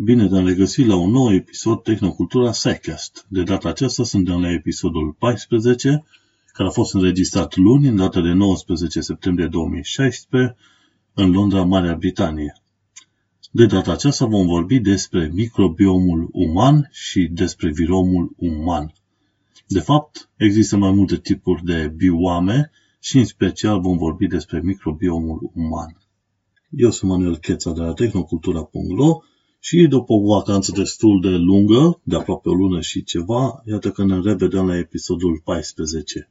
[0.00, 3.26] Bine te-am regăsit la un nou episod Tehnocultura SciCast.
[3.28, 6.04] De data aceasta suntem la episodul 14,
[6.52, 10.56] care a fost înregistrat luni, în data de 19 septembrie 2016,
[11.14, 12.62] în Londra, Marea Britanie.
[13.50, 18.92] De data aceasta vom vorbi despre microbiomul uman și despre viromul uman.
[19.66, 25.50] De fapt, există mai multe tipuri de bioame și în special vom vorbi despre microbiomul
[25.54, 25.98] uman.
[26.70, 29.22] Eu sunt Manuel Cheța de la tehnocultura.ro
[29.60, 34.04] și după o vacanță destul de lungă, de aproape o lună și ceva, iată că
[34.04, 36.30] ne revedem la episodul 14.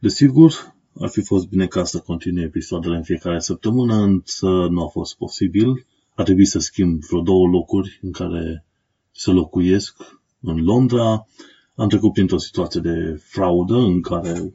[0.00, 4.86] Desigur, ar fi fost bine ca să continue episoadele în fiecare săptămână, însă nu a
[4.86, 5.86] fost posibil.
[6.14, 8.64] A trebuit să schimb vreo două locuri în care
[9.12, 9.96] să locuiesc
[10.40, 11.26] în Londra.
[11.74, 14.54] Am trecut printr-o situație de fraudă în care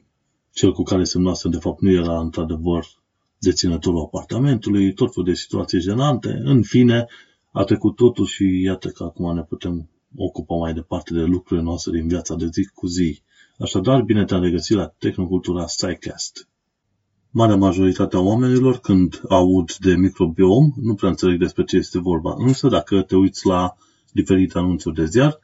[0.52, 2.86] cel cu care semnase de fapt nu era într-adevăr
[3.38, 6.40] deținătorul apartamentului, tot felul de situații jenante.
[6.44, 7.06] În fine,
[7.56, 11.92] a trecut totul și iată că acum ne putem ocupa mai departe de lucrurile noastre
[11.92, 13.22] din viața de zi cu zi.
[13.58, 16.48] Așadar, bine te-am regăsit la Tehnocultura SciCast.
[17.30, 22.34] Marea majoritate a oamenilor, când aud de microbiom, nu prea înțeleg despre ce este vorba.
[22.38, 23.76] Însă, dacă te uiți la
[24.12, 25.38] diferite anunțuri de ziar,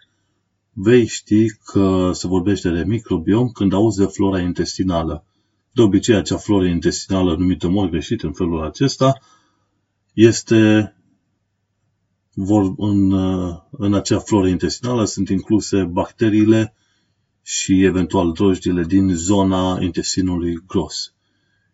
[0.73, 5.25] vei ști că se vorbește de microbiom când auzi de flora intestinală.
[5.73, 9.21] De obicei, acea floră intestinală numită mult greșit în felul acesta
[10.13, 10.95] este
[12.45, 13.13] vor, în,
[13.71, 16.75] în acea floră intestinală sunt incluse bacteriile
[17.43, 21.15] și eventual drojdile din zona intestinului gros.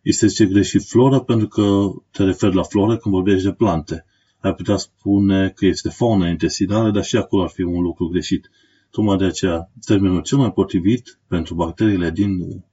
[0.03, 4.05] Este zice greșit flora pentru că te referi la floră când vorbești de plante.
[4.41, 8.51] Ai putea spune că este fauna intestinală, dar și acolo ar fi un lucru greșit.
[8.91, 12.64] Tocmai de aceea, termenul cel mai potrivit pentru bacteriile din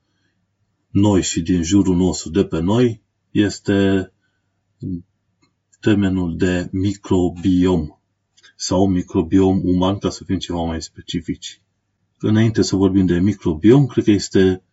[0.89, 4.11] noi și din jurul nostru de pe noi este
[5.84, 7.88] termenul de microbiom
[8.56, 11.62] sau microbiom uman, ca să fim ceva mai specifici.
[12.19, 14.63] Înainte să vorbim de microbiom, cred că este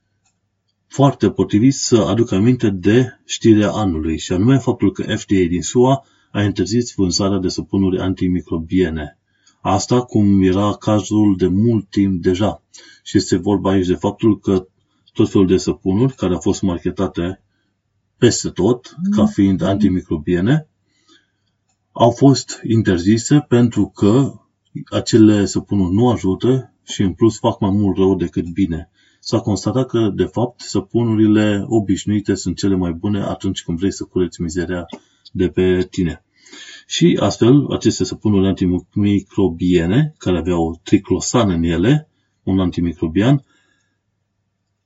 [0.87, 6.05] foarte potrivit să aduc aminte de știrea anului, și anume faptul că FDA din SUA
[6.33, 9.19] a interzis vânzarea de săpunuri antimicrobiene.
[9.61, 12.63] Asta cum era cazul de mult timp deja.
[13.03, 14.67] Și este vorba aici de faptul că
[15.13, 17.43] tot felul de săpunuri care au fost marketate
[18.19, 20.65] peste tot ca fiind antimicrobiene
[22.01, 24.33] au fost interzise pentru că
[24.91, 28.91] acele săpunuri nu ajută și în plus fac mai mult rău decât bine.
[29.19, 34.05] S-a constatat că, de fapt, săpunurile obișnuite sunt cele mai bune atunci când vrei să
[34.05, 34.87] cureți mizeria
[35.33, 36.25] de pe tine.
[36.87, 42.09] Și astfel, aceste săpunuri antimicrobiene, care aveau triclosan în ele,
[42.43, 43.45] un antimicrobian,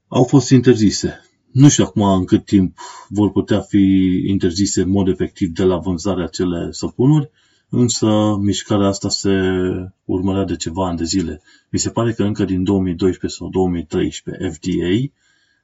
[0.08, 1.24] au fost interzise.
[1.54, 2.78] Nu știu acum în cât timp
[3.08, 7.30] vor putea fi interzise în mod efectiv de la vânzarea acele săpunuri,
[7.68, 9.30] însă mișcarea asta se
[10.04, 11.42] urmărea de ceva ani de zile.
[11.70, 15.12] Mi se pare că încă din 2012 sau 2013 FDA,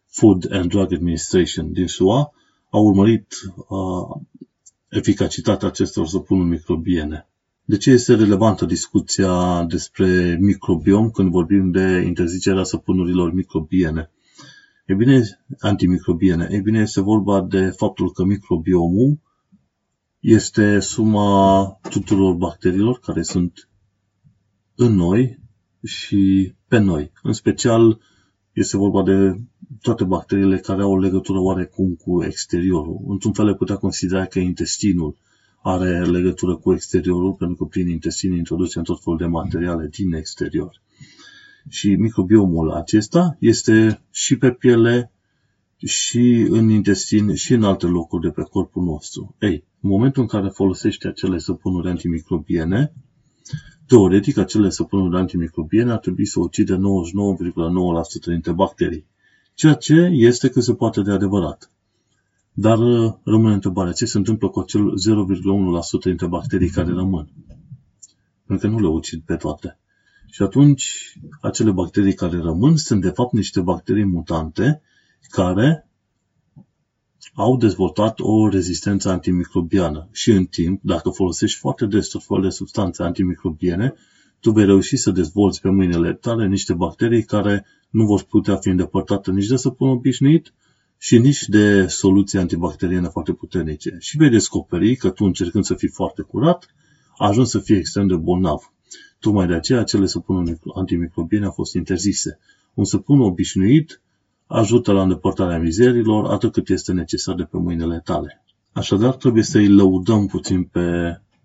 [0.06, 2.33] Food and Drug Administration din SUA,
[2.71, 4.21] a urmărit uh,
[4.89, 7.28] eficacitatea acestor săpunuri microbiene.
[7.65, 14.11] De ce este relevantă discuția despre microbiom când vorbim de interzicerea săpunurilor microbiene?
[14.87, 15.23] E bine,
[15.59, 16.49] antimicrobiene.
[16.51, 19.19] E bine, este vorba de faptul că microbiomul
[20.21, 23.69] este suma tuturor bacteriilor care sunt
[24.75, 25.39] în noi
[25.85, 27.13] și pe noi.
[27.23, 28.01] În special,
[28.53, 29.41] este vorba de
[29.81, 33.01] toate bacteriile care au o legătură oarecum cu exteriorul.
[33.07, 35.17] Într-un fel le putea considera că intestinul
[35.63, 40.81] are legătură cu exteriorul, pentru că prin intestin introducem tot felul de materiale din exterior.
[41.69, 45.12] Și microbiomul acesta este și pe piele,
[45.76, 49.34] și în intestin, și în alte locuri de pe corpul nostru.
[49.38, 52.93] Ei, în momentul în care folosești acele săpunuri antimicrobiene,
[53.87, 56.81] teoretic acele săpunuri antimicrobiene ar trebui să ucide 99,9%
[58.25, 59.06] dintre bacterii.
[59.54, 61.71] Ceea ce este că se poate de adevărat.
[62.53, 67.28] Dar uh, rămâne întrebarea, ce se întâmplă cu acel 0,1% dintre bacterii care rămân?
[68.47, 69.78] Pentru că nu le ucid pe toate.
[70.30, 74.82] Și atunci, acele bacterii care rămân sunt de fapt niște bacterii mutante
[75.28, 75.88] care
[77.34, 80.09] au dezvoltat o rezistență antimicrobiană.
[80.12, 83.94] Și în timp, dacă folosești foarte des tot felul de substanțe antimicrobiene,
[84.41, 88.68] tu vei reuși să dezvolți pe mâinile tale niște bacterii care nu vor putea fi
[88.68, 90.53] îndepărtate nici de săpun obișnuit
[90.98, 93.97] și nici de soluții antibacteriene foarte puternice.
[93.98, 96.74] Și vei descoperi că tu, încercând să fii foarte curat,
[97.18, 98.72] ajungi să fii extrem de bolnav.
[99.21, 102.39] Tocmai de aceea acele săpunuri antimicrobiene au fost interzise.
[102.75, 104.01] Un săpun obișnuit
[104.47, 108.45] ajută la îndepărtarea mizerilor atât cât este necesar de pe mâinile tale.
[108.72, 110.81] Așadar, trebuie să îi lăudăm puțin pe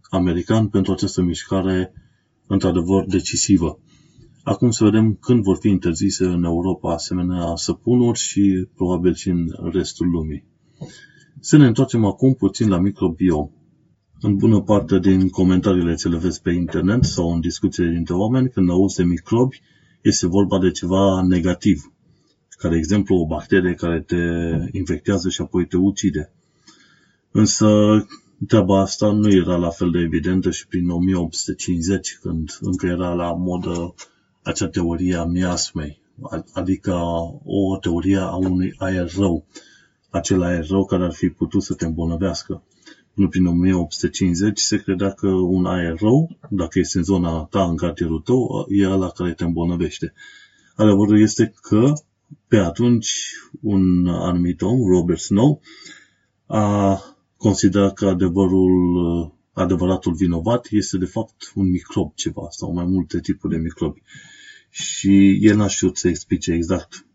[0.10, 1.94] american pentru această mișcare
[2.48, 3.80] într-adevăr decisivă.
[4.44, 9.48] Acum să vedem când vor fi interzise în Europa asemenea săpunuri și probabil și în
[9.72, 10.44] restul lumii.
[11.40, 13.50] Să ne întoarcem acum puțin la microbiom.
[14.26, 18.50] În bună parte din comentariile ce le vezi pe internet sau în discuțiile dintre oameni,
[18.50, 19.62] când auzi de microbi,
[20.02, 21.92] este vorba de ceva negativ.
[22.50, 24.16] Ca de exemplu o bacterie care te
[24.72, 26.32] infectează și apoi te ucide.
[27.32, 27.68] Însă
[28.48, 33.34] treaba asta nu era la fel de evidentă și prin 1850, când încă era la
[33.34, 33.94] modă
[34.42, 36.02] acea teorie a miasmei,
[36.54, 36.94] adică
[37.44, 39.46] o teorie a unui aer rău,
[40.10, 42.64] acel aer rău care ar fi putut să te îmbolnăvească.
[43.16, 47.76] Până prin 1850 se credea că un aer rău, dacă este în zona ta, în
[47.76, 50.14] cartierul tău, e ăla care te îmbolnăvește.
[50.76, 51.94] Adevărul este că
[52.48, 55.62] pe atunci un anumit om, Robert Snow,
[56.46, 57.02] a
[57.38, 63.54] considerat că adevărul, adevăratul vinovat este de fapt un microb ceva sau mai multe tipuri
[63.54, 64.02] de microbi.
[64.70, 67.06] Și el n-a știut să explice exact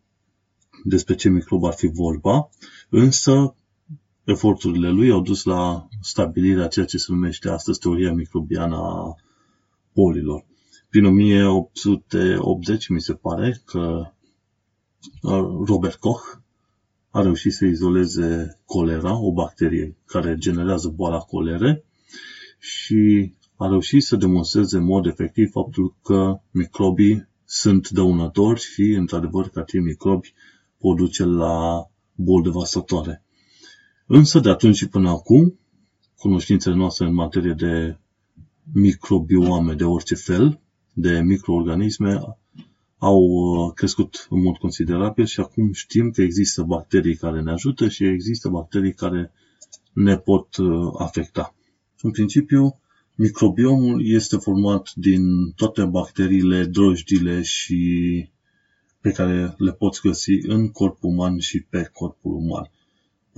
[0.84, 2.48] despre ce microb ar fi vorba,
[2.88, 3.54] însă
[4.24, 9.14] eforturile lui au dus la stabilirea ceea ce se numește astăzi teoria microbiană a
[9.94, 10.44] bolilor.
[10.88, 14.12] Prin 1880 mi se pare că
[15.64, 16.22] Robert Koch
[17.10, 21.84] a reușit să izoleze colera, o bacterie care generează boala colere
[22.58, 29.48] și a reușit să demonstreze în mod efectiv faptul că microbii sunt dăunători și, într-adevăr,
[29.48, 30.34] că acei microbi
[30.78, 33.24] pot duce la boli devastatoare.
[34.12, 35.58] Însă, de atunci și până acum,
[36.18, 37.98] cunoștințele noastre în materie de
[38.72, 40.60] microbioame de orice fel,
[40.92, 42.20] de microorganisme,
[42.98, 47.88] au uh, crescut în mod considerabil și acum știm că există bacterii care ne ajută
[47.88, 49.32] și există bacterii care
[49.92, 51.54] ne pot uh, afecta.
[52.00, 52.80] În principiu,
[53.14, 55.22] microbiomul este format din
[55.56, 58.28] toate bacteriile, drojdile și
[59.00, 62.70] pe care le poți găsi în corpul uman și pe corpul uman.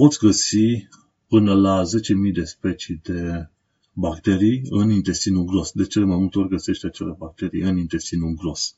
[0.02, 0.88] Poți găsi
[1.28, 3.48] până la 10.000 de specii de
[3.92, 5.70] bacterii în intestinul gros.
[5.72, 8.76] De cele mai multe ori găsești acele bacterii în intestinul gros.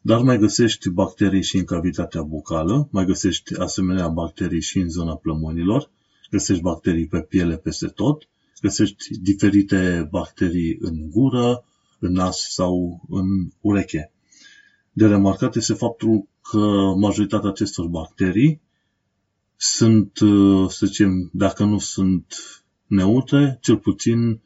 [0.00, 5.16] Dar mai găsești bacterii și în cavitatea bucală, mai găsești asemenea bacterii și în zona
[5.16, 5.90] plămânilor,
[6.30, 8.28] găsești bacterii pe piele peste tot,
[8.60, 11.64] găsești diferite bacterii în gură,
[11.98, 13.26] în nas sau în
[13.60, 14.12] ureche.
[14.92, 18.64] De remarcat este faptul că majoritatea acestor bacterii
[19.56, 20.18] sunt,
[20.68, 22.34] să zicem, dacă nu sunt
[22.86, 24.40] neutre, cel puțin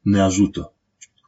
[0.00, 0.74] ne ajută.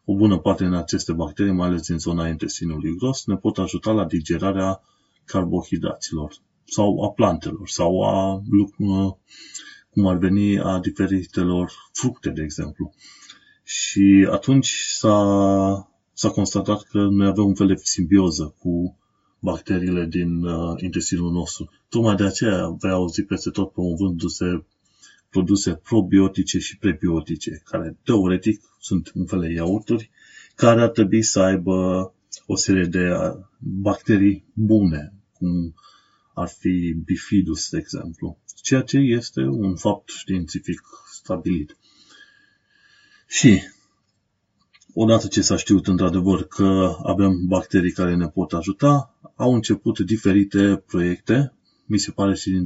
[0.05, 3.90] O bună parte din aceste bacterii, mai ales din zona intestinului gros, ne pot ajuta
[3.90, 4.81] la digerarea
[5.25, 6.34] carbohidraților
[6.64, 8.43] sau a plantelor sau a,
[9.90, 12.93] cum ar veni, a diferitelor fructe, de exemplu.
[13.64, 18.96] Și atunci s-a, s-a constatat că noi avem un fel de simbioză cu
[19.43, 21.71] bacteriile din uh, intestinul nostru.
[21.89, 24.65] Tocmai de aceea vei auzi peste tot promovându-se
[25.31, 30.11] produse probiotice și prebiotice, care teoretic sunt un fel de iaurturi,
[30.55, 31.75] care ar trebui să aibă
[32.47, 33.09] o serie de
[33.59, 35.75] bacterii bune, cum
[36.35, 41.76] ar fi bifidus, de exemplu, ceea ce este un fapt științific stabilit.
[43.26, 43.61] Și
[44.95, 50.83] odată ce s-a știut într-adevăr că avem bacterii care ne pot ajuta, au început diferite
[50.87, 51.53] proiecte,
[51.87, 52.65] mi se pare și din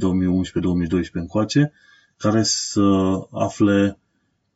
[1.07, 1.71] 2011-2012 încoace,
[2.17, 2.81] care să
[3.31, 3.99] afle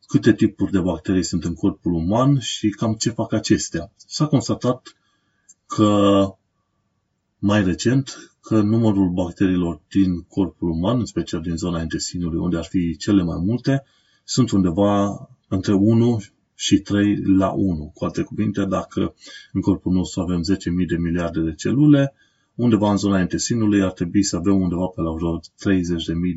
[0.08, 3.92] câte tipuri de bacterii sunt în corpul uman și cam ce fac acestea.
[3.96, 4.96] S-a constatat
[5.66, 6.26] că
[7.40, 12.66] mai recent că numărul bacteriilor din corpul uman, în special din zona intestinului, unde ar
[12.66, 13.84] fi cele mai multe,
[14.24, 16.20] sunt undeva între 1
[16.62, 17.92] și 3 la 1.
[17.94, 19.16] Cu alte cuvinte, dacă
[19.52, 22.14] în corpul nostru avem 10.000 de miliarde de celule,
[22.56, 25.44] undeva în zona intestinului ar trebui să avem undeva pe la vreo 30.000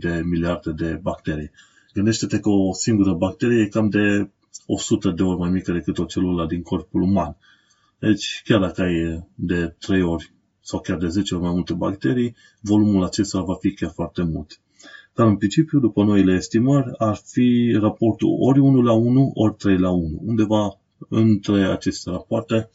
[0.00, 1.50] de miliarde de bacterii.
[1.92, 4.30] Gândește-te că o singură bacterie e cam de
[4.66, 7.36] 100 de ori mai mică decât o celulă din corpul uman.
[7.98, 12.36] Deci, chiar dacă ai de 3 ori sau chiar de 10 ori mai multe bacterii,
[12.60, 14.60] volumul acesta va fi chiar foarte mult.
[15.14, 19.78] Dar în principiu, după noile estimări, ar fi raportul ori 1 la 1, ori 3
[19.78, 20.20] la 1.
[20.24, 20.78] Undeva
[21.08, 22.70] între aceste rapoarte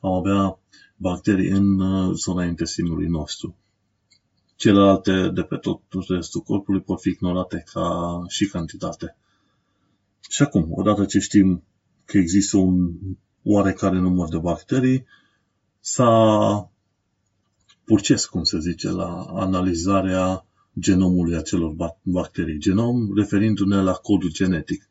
[0.00, 0.58] am avea
[0.96, 3.56] bacterii în uh, zona intestinului nostru.
[4.56, 9.16] Celelalte de pe tot restul corpului pot fi ignorate ca și cantitate.
[10.30, 11.62] Și acum, odată ce știm
[12.04, 12.90] că există un
[13.42, 15.06] oarecare număr de bacterii,
[15.80, 16.70] s-a
[17.84, 20.46] purces, cum se zice, la analizarea
[20.78, 22.58] genomului acelor bacterii.
[22.58, 24.88] Genom referindu-ne la codul genetic.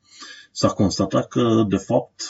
[0.51, 2.21] S-a constatat că, de fapt,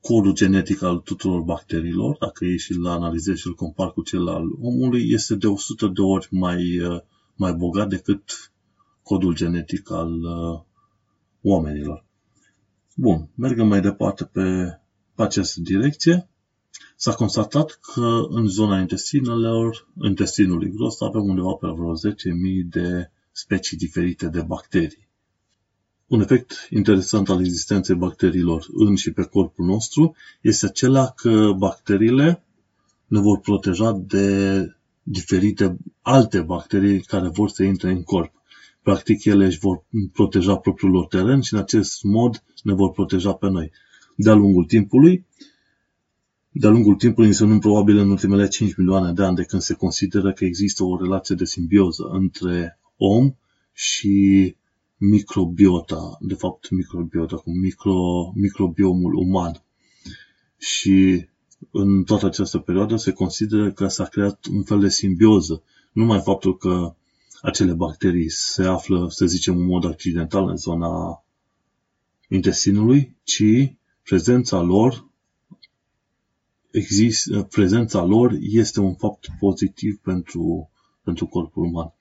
[0.00, 4.28] codul genetic al tuturor bacteriilor, dacă ei și îl analizezi și îl compar cu cel
[4.28, 7.00] al omului, este de 100 de ori mai, uh,
[7.34, 8.52] mai bogat decât
[9.02, 10.60] codul genetic al uh,
[11.42, 12.04] oamenilor.
[12.94, 14.78] Bun, mergem mai departe pe,
[15.14, 16.28] pe această direcție.
[16.96, 23.76] S-a constatat că în zona intestinelor, intestinului gros avem undeva pe vreo 10.000 de specii
[23.76, 25.08] diferite de bacterii.
[26.06, 32.44] Un efect interesant al existenței bacteriilor în și pe corpul nostru este acela că bacteriile
[33.06, 34.70] ne vor proteja de
[35.02, 38.32] diferite alte bacterii care vor să intre în corp.
[38.82, 43.32] Practic, ele își vor proteja propriul lor teren și în acest mod ne vor proteja
[43.32, 43.70] pe noi.
[44.16, 45.26] De-a lungul timpului,
[46.58, 50.32] de-a lungul timpului, însemnând probabil în ultimele 5 milioane de ani de când se consideră
[50.32, 53.34] că există o relație de simbioză între om
[53.72, 54.56] și
[54.96, 59.62] microbiota, de fapt microbiota, cu micro, microbiomul uman.
[60.58, 61.26] Și
[61.70, 65.62] în toată această perioadă se consideră că s-a creat un fel de simbioză.
[65.92, 66.94] Numai faptul că
[67.40, 71.24] acele bacterii se află, să zicem, în mod accidental în zona
[72.28, 73.42] intestinului, ci
[74.02, 75.06] prezența lor
[76.76, 80.70] exist, prezența lor este un fapt pozitiv pentru,
[81.02, 81.92] pentru corpul uman.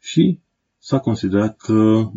[0.00, 0.38] Și
[0.78, 2.10] s-a considerat că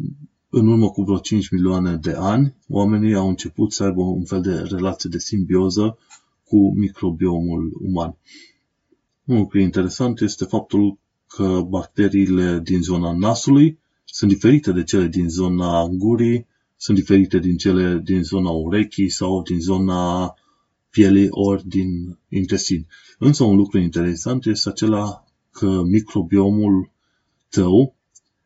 [0.49, 4.41] în urmă cu vreo 5 milioane de ani, oamenii au început să aibă un fel
[4.41, 5.97] de relație de simbioză
[6.43, 8.17] cu microbiomul uman.
[9.23, 15.29] Un lucru interesant este faptul că bacteriile din zona nasului sunt diferite de cele din
[15.29, 20.33] zona gurii, sunt diferite din cele din zona urechii sau din zona
[20.89, 22.87] pielii ori din intestin.
[23.17, 26.91] Însă un lucru interesant este acela că microbiomul
[27.49, 27.95] tău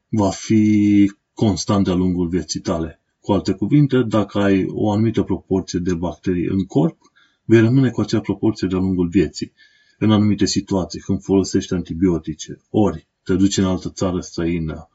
[0.10, 3.01] va fi constant de-a lungul vieții tale.
[3.19, 6.98] Cu alte cuvinte, dacă ai o anumită proporție de bacterii în corp,
[7.45, 9.51] vei rămâne cu acea proporție de-a lungul vieții.
[9.98, 14.89] În anumite situații, când folosești antibiotice, ori te duci în altă țară străină,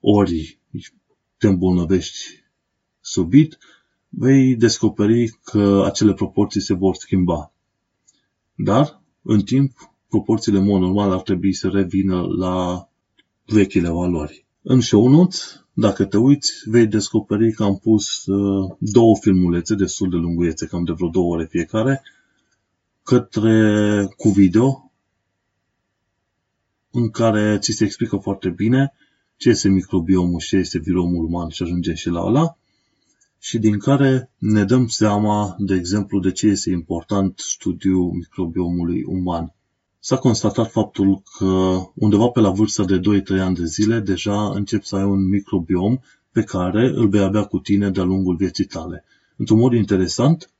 [0.00, 0.58] ori
[1.38, 2.18] te îmbolnăvești
[3.00, 3.58] subit,
[4.08, 7.52] vei descoperi că acele proporții se vor schimba.
[8.54, 12.88] Dar, în timp, proporțiile mod normal ar trebui să revină la
[13.46, 14.46] vechile valori.
[14.62, 20.10] În show notes, dacă te uiți, vei descoperi că am pus uh, două filmulețe destul
[20.10, 22.02] de lunguiețe, cam de vreo două ore fiecare,
[23.02, 24.92] către cu video,
[26.90, 28.92] în care ți se explică foarte bine
[29.36, 32.56] ce este microbiomul și ce este viromul uman și ajungem și la ăla,
[33.38, 39.52] și din care ne dăm seama, de exemplu, de ce este important studiul microbiomului uman.
[40.00, 44.86] S-a constatat faptul că undeva pe la vârsta de 2-3 ani de zile deja începi
[44.86, 45.98] să ai un microbiom
[46.32, 49.04] pe care îl vei avea cu tine de-a lungul vieții tale.
[49.36, 50.50] Într-un mod interesant,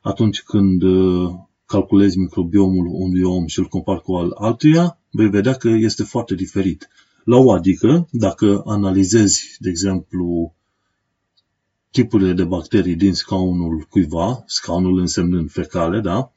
[0.00, 1.30] atunci când uh,
[1.66, 6.34] calculezi microbiomul unui om și îl compari cu al altuia, vei vedea că este foarte
[6.34, 6.88] diferit.
[7.24, 10.54] La o adică, dacă analizezi, de exemplu,
[11.90, 16.30] tipurile de bacterii din scaunul cuiva, scaunul însemnând fecale, da?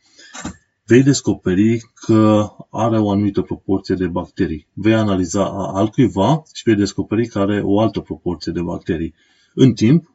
[0.90, 4.68] vei descoperi că are o anumită proporție de bacterii.
[4.74, 9.14] Vei analiza a altcuiva și vei descoperi că are o altă proporție de bacterii.
[9.54, 10.14] În timp,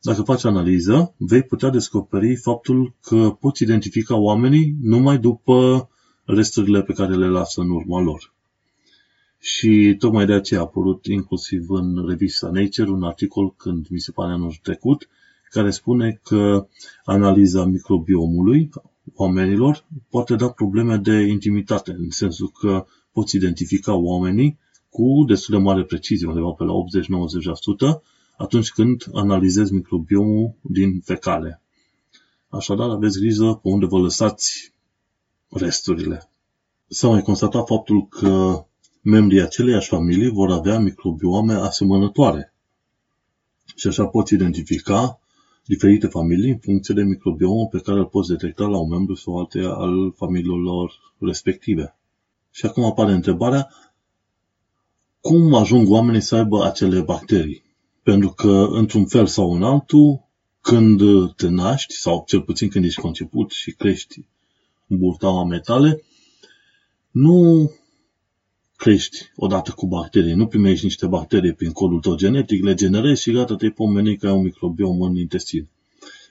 [0.00, 5.88] dacă faci analiză, vei putea descoperi faptul că poți identifica oamenii numai după
[6.24, 8.34] resturile pe care le lasă în urma lor.
[9.46, 14.12] Și tocmai de aceea a apărut inclusiv în revista Nature un articol când mi se
[14.12, 15.08] pare anul trecut,
[15.50, 16.66] care spune că
[17.04, 18.70] analiza microbiomului
[19.14, 24.58] oamenilor poate da probleme de intimitate, în sensul că poți identifica oamenii
[24.90, 26.72] cu destul de mare precizie, undeva pe la
[27.98, 28.00] 80-90%,
[28.36, 31.62] atunci când analizezi microbiomul din fecale.
[32.48, 34.72] Așadar, aveți grijă pe unde vă lăsați
[35.48, 36.30] resturile.
[36.88, 38.64] S-a mai constatat faptul că
[39.06, 42.54] membrii aceleiași familii vor avea microbiome asemănătoare.
[43.74, 45.20] Și așa poți identifica
[45.64, 49.38] diferite familii în funcție de microbiomul pe care îl poți detecta la un membru sau
[49.38, 51.96] alte al familiilor lor respective.
[52.50, 53.68] Și acum apare întrebarea,
[55.20, 57.62] cum ajung oamenii să aibă acele bacterii?
[58.02, 60.20] Pentru că, într-un fel sau în altul,
[60.60, 61.00] când
[61.36, 64.26] te naști, sau cel puțin când ești conceput și crești
[64.86, 66.02] în burtaua metale,
[67.10, 67.70] nu
[68.76, 73.32] crești odată cu bacterii, nu primești niște bacterii prin codul tău genetic, le generezi și
[73.32, 75.68] gata, te-ai pomenit că ai un microbiom în intestin.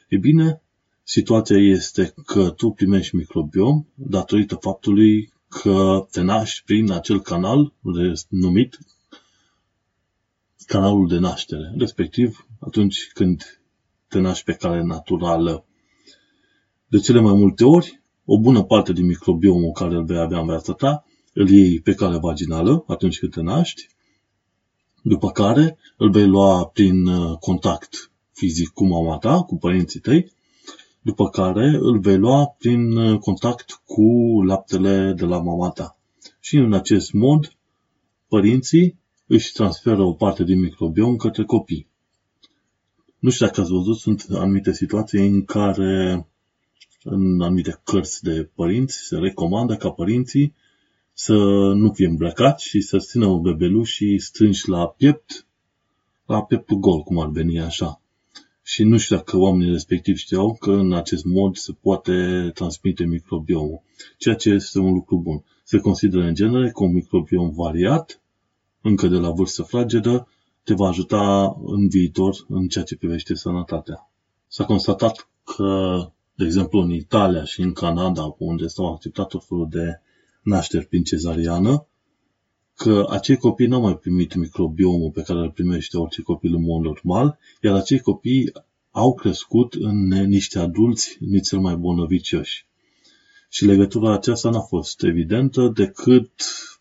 [0.07, 0.61] E bine,
[1.03, 7.73] situația este că tu primești microbiom datorită faptului că te naști prin acel canal
[8.29, 8.79] numit
[10.65, 13.59] canalul de naștere, respectiv atunci când
[14.07, 15.65] te naști pe cale naturală.
[16.87, 20.45] De cele mai multe ori, o bună parte din microbiomul care îl vei avea în
[20.45, 23.87] viața ta, îl iei pe cale vaginală atunci când te naști,
[25.01, 30.31] după care îl vei lua prin uh, contact fizic cu mama ta, cu părinții tăi,
[31.01, 35.97] după care îl vei lua prin uh, contact cu laptele de la mama ta.
[36.39, 37.57] Și în acest mod,
[38.27, 41.87] părinții își transferă o parte din microbiom către copii.
[43.19, 46.27] Nu știu dacă ați văzut, sunt anumite situații în care
[47.03, 50.53] în anumite cărți de părinți se recomandă ca părinții
[51.17, 51.34] să
[51.75, 55.45] nu fie îmbrăcați și să țină un bebeluș și strângi la piept,
[56.25, 58.01] la pieptul gol, cum ar veni așa.
[58.63, 62.13] Și nu știu dacă oamenii respectivi știau că în acest mod se poate
[62.53, 63.81] transmite microbiomul,
[64.17, 65.43] ceea ce este un lucru bun.
[65.63, 68.22] Se consideră în genere că un microbiom variat,
[68.81, 70.27] încă de la vârstă fragedă,
[70.63, 74.10] te va ajuta în viitor în ceea ce privește sănătatea.
[74.48, 75.98] S-a constatat că,
[76.34, 80.00] de exemplu, în Italia și în Canada, unde s-au acceptat tot felul de
[80.45, 81.87] nașteri prin cezariană,
[82.75, 86.63] că acei copii nu au mai primit microbiomul pe care îl primește orice copil în
[86.63, 88.51] mod normal, iar acei copii
[88.91, 92.65] au crescut în niște adulți nițel mai bolnăvicioși.
[93.49, 96.31] Și legătura aceasta n-a fost evidentă decât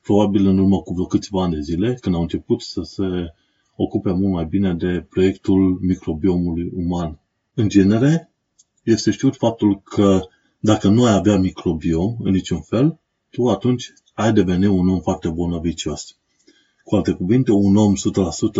[0.02, 3.34] probabil în urmă cu vreo câțiva ani de zile, când au început să se
[3.76, 7.18] ocupe mult mai bine de proiectul microbiomului uman.
[7.54, 8.32] În genere,
[8.82, 10.20] este știut faptul că
[10.58, 12.98] dacă nu ai avea microbiom în niciun fel,
[13.34, 16.16] tu atunci ai deveni un om foarte bolnăvicios.
[16.84, 17.96] Cu alte cuvinte, un om 100%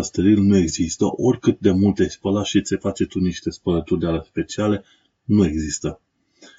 [0.00, 4.06] steril nu există, oricât de multe ai spăla și ți face tu niște spălături de
[4.06, 4.84] ale speciale,
[5.24, 6.00] nu există.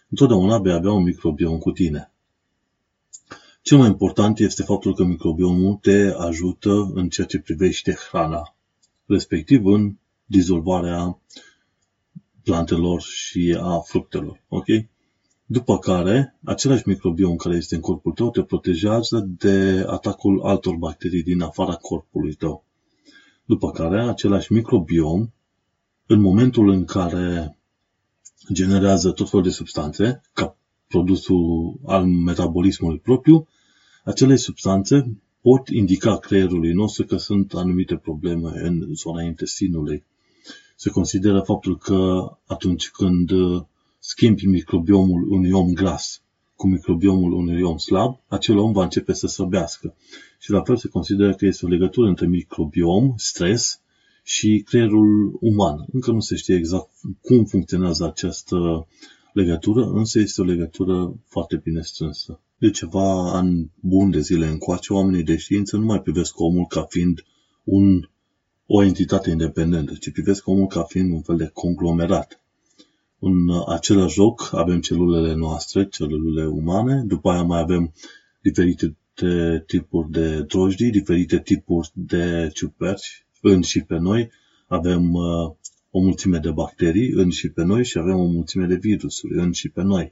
[0.09, 2.11] Întotdeauna vei avea un microbiom cu tine.
[3.61, 8.55] Cel mai important este faptul că microbiomul te ajută în ceea ce privește hrana,
[9.05, 9.95] respectiv în
[10.25, 11.19] dizolvarea
[12.43, 14.43] plantelor și a fructelor.
[14.47, 14.65] Ok?
[15.47, 21.23] După care, același microbiom care este în corpul tău te protejează de atacul altor bacterii
[21.23, 22.65] din afara corpului tău.
[23.45, 25.27] După care, același microbiom,
[26.05, 27.57] în momentul în care
[28.51, 33.47] generează tot felul de substanțe, ca produsul al metabolismului propriu,
[34.03, 40.03] acele substanțe pot indica creierului nostru că sunt anumite probleme în zona intestinului.
[40.75, 43.31] Se consideră faptul că atunci când
[44.07, 46.21] schimbi microbiomul unui om gras
[46.55, 49.95] cu microbiomul unui om slab, acel om va începe să slăbească.
[50.39, 53.81] Și la fel se consideră că este o legătură între microbiom, stres
[54.23, 55.85] și creierul uman.
[55.91, 56.89] Încă nu se știe exact
[57.21, 58.87] cum funcționează această
[59.33, 62.39] legătură, însă este o legătură foarte bine strânsă.
[62.57, 66.85] De ceva ani bun de zile încoace, oamenii de știință nu mai privesc omul ca
[66.89, 67.23] fiind
[67.63, 68.09] un,
[68.65, 72.39] o entitate independentă, ci privesc omul ca fiind un fel de conglomerat
[73.25, 77.93] în același joc avem celulele noastre, celulele umane, după aia mai avem
[78.41, 78.95] diferite
[79.65, 84.29] tipuri de drojdii, diferite tipuri de ciuperci în și pe noi,
[84.67, 85.51] avem uh,
[85.91, 89.51] o mulțime de bacterii în și pe noi și avem o mulțime de virusuri în
[89.51, 90.11] și pe noi.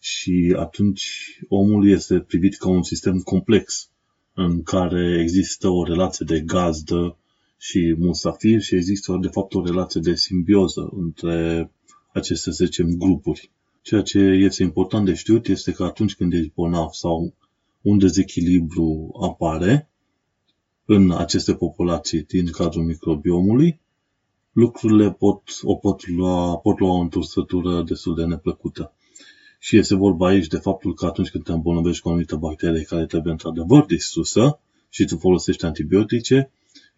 [0.00, 3.90] Și atunci omul este privit ca un sistem complex
[4.34, 7.16] în care există o relație de gazdă
[7.58, 11.70] și musafir și există de fapt o relație de simbioză între
[12.12, 13.50] aceste, să zicem, grupuri.
[13.82, 17.34] Ceea ce este important de știut este că atunci când ești bolnav sau
[17.80, 19.90] un dezechilibru apare
[20.84, 23.80] în aceste populații din cadrul microbiomului,
[24.52, 28.92] lucrurile pot, o pot lua, pot lua o întorsătură destul de neplăcută.
[29.58, 32.82] Și este vorba aici de faptul că atunci când te îmbolnăvești cu o anumită bacterie
[32.82, 36.50] care trebuie într-adevăr distrusă și tu folosești antibiotice,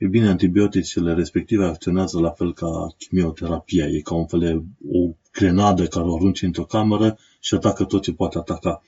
[0.02, 3.86] E bine, antibioticele respective acționează la fel ca chimioterapia.
[3.86, 8.02] E ca un fel de o grenadă care o arunci într-o cameră și atacă tot
[8.02, 8.82] ce poate ataca.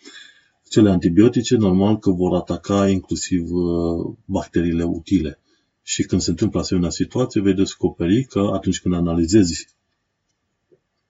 [0.69, 5.39] Cele antibiotice, normal că vor ataca inclusiv uh, bacteriile utile.
[5.83, 9.69] Și când se întâmplă asemenea situație, vei descoperi că atunci când analizezi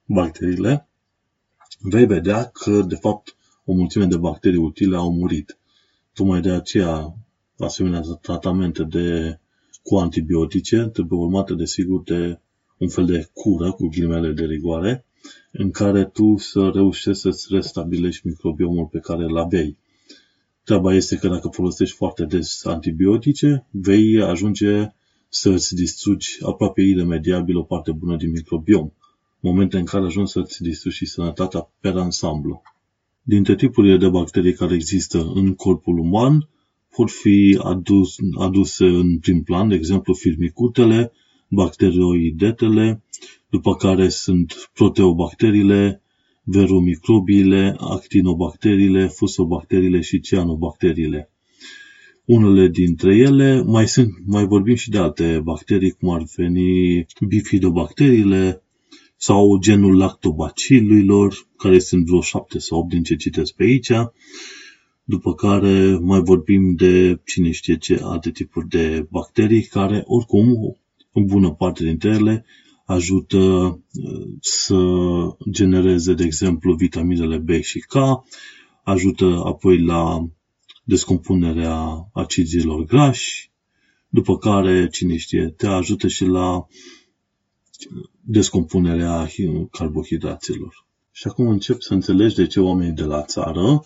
[0.05, 0.89] bacteriile,
[1.81, 5.59] vei vedea că, de fapt, o mulțime de bacterii utile au murit.
[6.13, 7.17] Tocmai de aceea,
[7.59, 9.39] asemenea tratamente de
[9.85, 12.39] cu antibiotice, trebuie urmată desigur de
[12.79, 15.05] un fel de cură cu ghilimele de rigoare,
[15.53, 19.77] în care tu să reușești să-ți restabilești microbiomul pe care îl aveai.
[20.65, 24.89] Treaba este că dacă folosești foarte des antibiotice, vei ajunge
[25.29, 28.93] să-ți distrugi aproape iremediabil o parte bună din microbiom,
[29.41, 32.63] momente în care ajungi să-ți distrugi și sănătatea per ansamblu.
[33.23, 36.49] Dintre tipurile de bacterii care există în corpul uman,
[36.97, 41.13] pot fi adus, aduse în prim plan, de exemplu firmicutele,
[41.49, 43.03] bacterioidetele,
[43.49, 46.03] după care sunt proteobacteriile,
[46.43, 51.31] veromicrobiile, actinobacteriile, fusobacteriile și cianobacteriile.
[52.25, 58.63] Unele dintre ele, mai, sunt, mai vorbim și de alte bacterii, cum ar veni bifidobacteriile
[59.17, 63.91] sau genul lactobacillurilor, care sunt vreo 7 sau 8 din ce citesc pe aici,
[65.05, 70.77] după care mai vorbim de cine știe ce alte tipuri de bacterii care, oricum,
[71.13, 72.45] în bună parte dintre ele,
[72.85, 74.77] ajută uh, să
[75.51, 77.95] genereze, de exemplu, vitaminele B și K,
[78.83, 80.29] ajută apoi la
[80.85, 83.51] descompunerea acizilor grași,
[84.09, 86.67] după care, cine știe, te ajută și la
[88.21, 89.29] descompunerea
[89.71, 90.87] carbohidraților.
[91.11, 93.85] Și acum încep să înțelegi de ce oamenii de la țară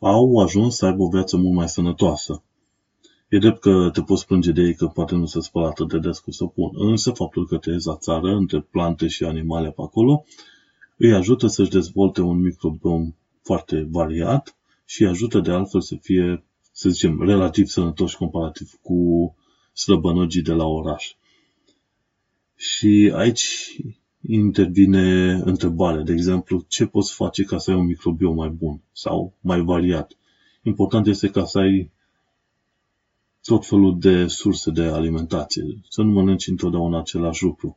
[0.00, 2.42] au ajuns să aibă o viață mult mai sănătoasă.
[3.28, 5.98] E drept că te poți plânge de ei că poate nu se spălă atât de
[5.98, 10.24] des cu săpun, însă faptul că trăiesc la țară, între plante și animale pe acolo,
[10.96, 16.44] îi ajută să-și dezvolte un microbiom foarte variat și îi ajută de altfel să fie,
[16.72, 19.34] să zicem, relativ sănătoși comparativ cu
[19.72, 21.14] slăbănogii de la oraș.
[22.56, 23.76] Și aici
[24.26, 29.32] intervine întrebarea, de exemplu, ce poți face ca să ai un microbiom mai bun sau
[29.40, 30.16] mai variat.
[30.62, 31.90] Important este ca să ai
[33.42, 37.76] tot felul de surse de alimentație, să nu mănânci întotdeauna același lucru.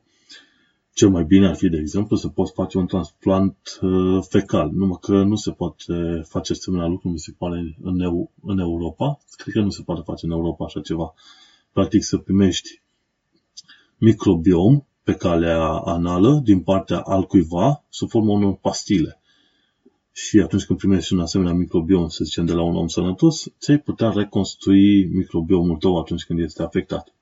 [0.92, 4.98] Cel mai bine ar fi, de exemplu, să poți face un transplant uh, fecal, numai
[5.00, 9.18] că nu se poate face asemenea lucru, mi se pare, în, Eu- în Europa.
[9.36, 11.14] Cred că nu se poate face în Europa așa ceva.
[11.72, 12.82] Practic să primești
[13.98, 19.20] microbiom pe calea anală din partea altcuiva sub formă unor pastile.
[20.12, 23.78] Și atunci când primești un asemenea microbiom, să zicem, de la un om sănătos, ți-ai
[23.78, 27.14] putea reconstrui microbiomul tău atunci când este afectat.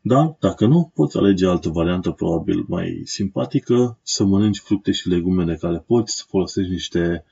[0.00, 5.44] Dar, dacă nu, poți alege altă variantă, probabil mai simpatică, să mănânci fructe și legume
[5.44, 7.24] de care poți, să folosești niște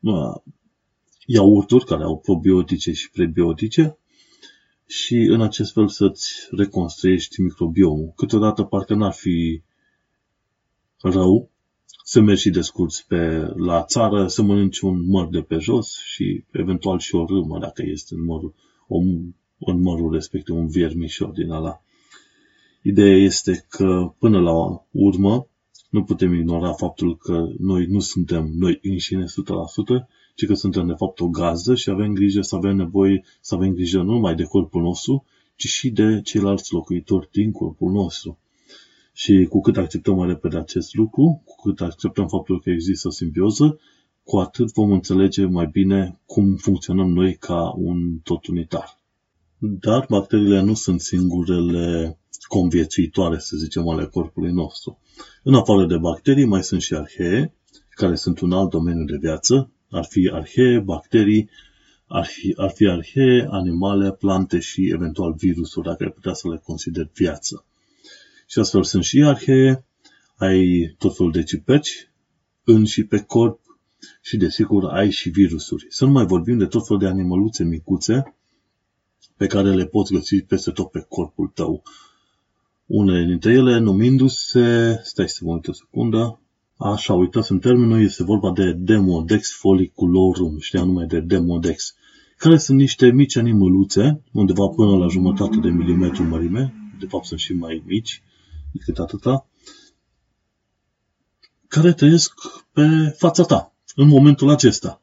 [0.00, 0.34] uh,
[1.26, 3.98] iaurturi care au probiotice și prebiotice
[4.86, 8.12] și în acest fel să-ți reconstruiești microbiomul.
[8.16, 9.62] Câteodată parcă n-ar fi
[11.00, 11.50] rău
[12.04, 16.44] să mergi și descurți pe la țară, să mănânci un măr de pe jos și
[16.50, 18.54] eventual și o râmă dacă este în mărul,
[18.88, 18.98] o,
[19.58, 21.82] în mărul respectiv un viermișor din ala.
[22.82, 25.48] Ideea este că până la urmă
[25.90, 29.26] nu putem ignora faptul că noi nu suntem noi înșine 100%,
[30.34, 33.72] ci că suntem de fapt o gazdă și avem grijă să avem nevoie să avem
[33.72, 35.24] grijă nu numai de corpul nostru,
[35.56, 38.38] ci și de ceilalți locuitori din corpul nostru.
[39.12, 43.10] Și cu cât acceptăm mai repede acest lucru, cu cât acceptăm faptul că există o
[43.10, 43.78] simbioză,
[44.24, 48.98] cu atât vom înțelege mai bine cum funcționăm noi ca un tot unitar.
[49.58, 52.18] Dar bacteriile nu sunt singurele
[52.48, 54.98] conviețuitoare, să zicem, ale corpului nostru.
[55.42, 57.54] În afară de bacterii, mai sunt și arhee,
[57.90, 61.50] care sunt un alt domeniu de viață, ar fi arhee, bacterii,
[62.06, 66.60] ar fi, ar fi arhee, animale, plante și eventual virusuri, dacă ai putea să le
[66.64, 67.64] consider viață.
[68.46, 69.84] Și astfel sunt și arhee,
[70.36, 72.10] ai tot felul de ciperci
[72.64, 73.60] în și pe corp
[74.22, 75.86] și desigur ai și virusuri.
[75.88, 78.34] Să nu mai vorbim de tot felul de animăluțe micuțe
[79.36, 81.82] pe care le poți găsi peste tot pe corpul tău.
[82.86, 86.40] Unele dintre ele numindu-se, stai să mă uit o secundă,
[86.76, 87.14] Așa,
[87.48, 91.94] în termenul, este vorba de Demodex folliculorum, știa numai de Demodex,
[92.36, 97.40] care sunt niște mici animăluțe, undeva până la jumătate de milimetru mărime, de fapt sunt
[97.40, 98.22] și mai mici
[98.72, 99.46] decât atâta,
[101.68, 102.32] care trăiesc
[102.72, 105.02] pe fața ta, în momentul acesta.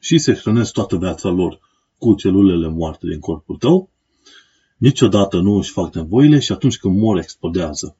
[0.00, 1.60] Și se hrănesc toată viața lor
[1.98, 3.90] cu celulele moarte din corpul tău,
[4.76, 7.96] niciodată nu își fac nevoile și atunci când mor explodează.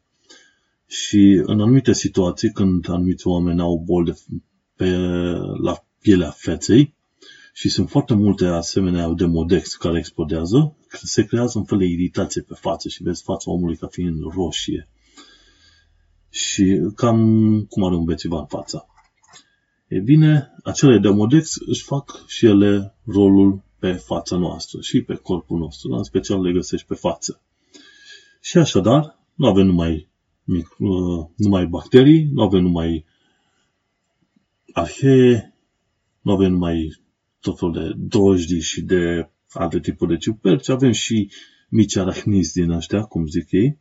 [0.87, 4.19] Și în anumite situații, când anumiți oameni au boli de,
[4.77, 4.91] pe,
[5.63, 6.95] la pielea feței,
[7.53, 12.43] și sunt foarte multe asemenea de modex care explodează, se creează un fel de iritație
[12.43, 14.89] pe față și vezi fața omului ca fiind roșie.
[16.31, 17.19] Și cam
[17.69, 18.87] cum are un bețiva în fața.
[19.89, 25.15] E bine, acele de modex își fac și ele rolul pe fața noastră și pe
[25.15, 27.43] corpul nostru, în special le găsești pe față.
[28.41, 30.16] Și așadar, nu avem numai Uh,
[31.37, 33.05] numai bacterii, nu avem numai
[34.73, 35.55] arhee,
[36.21, 37.01] nu avem numai
[37.41, 41.31] tot felul de drojdii și de alte tipuri de ciuperci, avem și
[41.69, 43.79] mici arahnizi din ăștia, cum zic ei,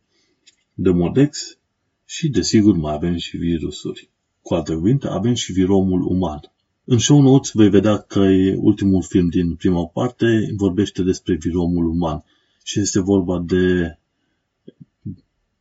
[0.73, 1.58] de modex
[2.06, 4.10] și, desigur, mai avem și virusuri.
[4.41, 6.39] Cu alte cuvinte, avem și viromul uman.
[6.84, 11.86] În show notes vei vedea că e ultimul film din prima parte, vorbește despre viromul
[11.86, 12.23] uman
[12.63, 13.97] și este vorba de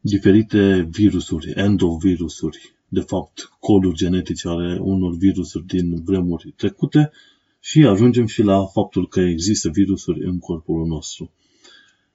[0.07, 7.11] diferite virusuri, endovirusuri, de fapt coduri genetice ale unor virusuri din vremuri trecute
[7.61, 11.31] și ajungem și la faptul că există virusuri în corpul nostru.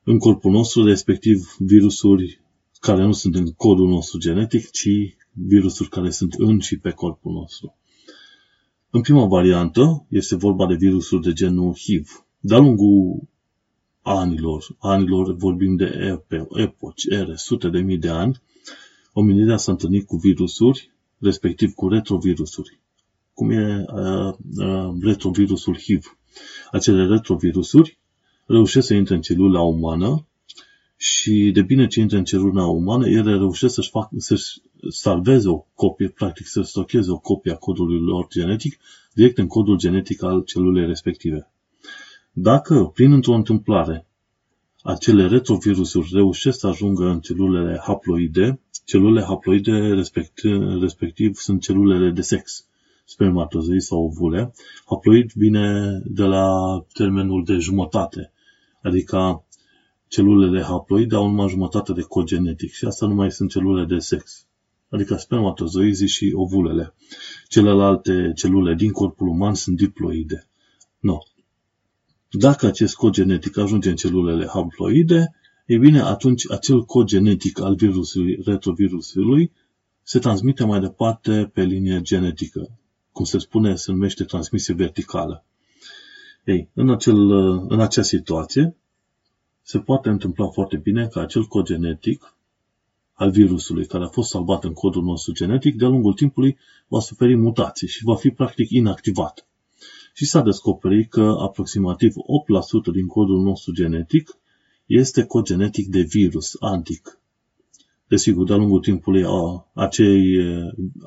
[0.03, 2.41] În corpul nostru, respectiv virusuri
[2.79, 4.89] care nu sunt în codul nostru genetic, ci
[5.31, 7.75] virusuri care sunt în și pe corpul nostru.
[8.89, 12.25] În prima variantă este vorba de virusuri de genul HIV.
[12.39, 13.27] De-a lungul
[14.01, 16.19] anilor, anilor vorbim de
[16.53, 18.41] epoci, ere, sute de mii de ani,
[19.13, 22.79] omenirea s-a întâlnit cu virusuri, respectiv cu retrovirusuri,
[23.33, 26.17] cum e uh, uh, retrovirusul HIV.
[26.71, 27.97] Acele retrovirusuri
[28.45, 30.25] reușesc să intre în celula umană
[30.97, 35.65] și de bine ce intră în celula umană, ele reușesc să-și, fac, să-și salveze o
[35.73, 38.79] copie, practic să stocheze o copie a codului lor genetic
[39.13, 41.51] direct în codul genetic al celulei respective.
[42.41, 44.07] Dacă, prin într-o întâmplare,
[44.81, 52.21] acele retrovirusuri reușesc să ajungă în celulele haploide, celulele haploide respectiv, respectiv sunt celulele de
[52.21, 52.65] sex,
[53.05, 54.53] spermatozoi sau ovule.
[54.85, 58.31] Haploid vine de la termenul de jumătate,
[58.81, 59.45] adică
[60.07, 63.97] celulele haploide au numai jumătate de cod genetic și asta nu mai sunt celule de
[63.97, 64.45] sex,
[64.89, 66.93] adică spermatozoizii și ovulele.
[67.47, 70.47] Celelalte celule din corpul uman sunt diploide.
[70.99, 71.17] No.
[72.31, 77.75] Dacă acest cod genetic ajunge în celulele haploide, e bine, atunci acel cod genetic al
[77.75, 79.51] virusului, retrovirusului,
[80.03, 82.69] se transmite mai departe pe linie genetică.
[83.11, 85.45] Cum se spune, se numește transmisie verticală.
[86.45, 87.31] Ei, în, acel,
[87.69, 88.75] în acea situație,
[89.61, 92.37] se poate întâmpla foarte bine ca acel cod genetic
[93.13, 97.35] al virusului care a fost salvat în codul nostru genetic, de-a lungul timpului va suferi
[97.35, 99.48] mutații și va fi practic inactivat.
[100.13, 104.37] Și s-a descoperit că aproximativ 8% din codul nostru genetic
[104.85, 107.19] este cod genetic de virus antic.
[108.07, 109.23] Desigur, de-a lungul timpului
[109.73, 110.37] acei,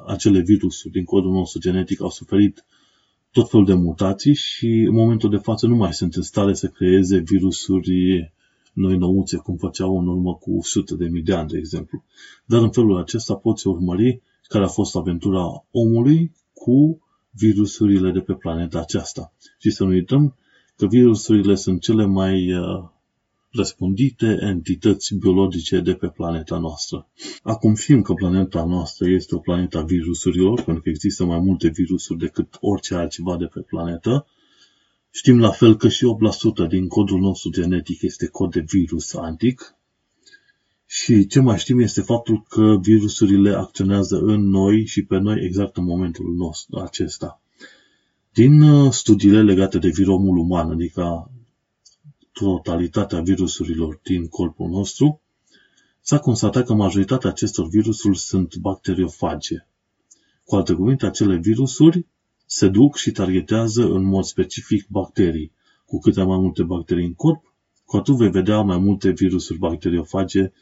[0.07, 2.65] acele virusuri din codul nostru genetic au suferit
[3.31, 6.67] tot felul de mutații și în momentul de față nu mai sunt în stare să
[6.69, 8.33] creeze virusuri
[8.73, 12.05] noi nouțe, cum făceau în urmă cu sute de mii de ani, de exemplu.
[12.45, 17.02] Dar în felul acesta poți urmări care a fost aventura omului cu
[17.33, 19.33] virusurile de pe planeta aceasta.
[19.59, 20.37] Și să nu uităm
[20.77, 22.85] că virusurile sunt cele mai uh,
[23.51, 27.09] răspândite entități biologice de pe planeta noastră.
[27.42, 31.68] Acum știm că planeta noastră este o planetă a virusurilor, pentru că există mai multe
[31.68, 34.27] virusuri decât orice altceva de pe planetă,
[35.14, 36.05] Știm la fel că și
[36.64, 39.77] 8% din codul nostru genetic este cod de virus antic
[40.95, 45.77] și ce mai știm este faptul că virusurile acționează în noi și pe noi exact
[45.77, 47.41] în momentul nostru acesta.
[48.33, 51.31] Din uh, studiile legate de viromul uman, adică
[52.33, 55.21] totalitatea virusurilor din corpul nostru,
[56.01, 59.67] s-a constatat că majoritatea acestor virusuri sunt bacteriofage.
[60.45, 62.07] Cu alte cuvinte, acele virusuri
[62.47, 65.53] se duc și targetează în mod specific bacterii.
[65.87, 69.59] Cu cât ai mai multe bacterii în corp, cu atât vei vedea mai multe virusuri
[69.59, 70.53] bacteriofage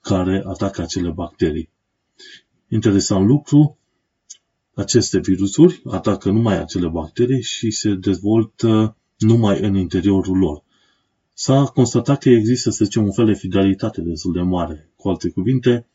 [0.00, 1.70] care atacă acele bacterii.
[2.68, 3.78] Interesant lucru,
[4.74, 10.62] aceste virusuri atacă numai acele bacterii și se dezvoltă numai în interiorul lor.
[11.34, 14.90] S-a constatat că există, să zicem, un fel de fidelitate destul de mare.
[14.96, 15.86] Cu alte cuvinte,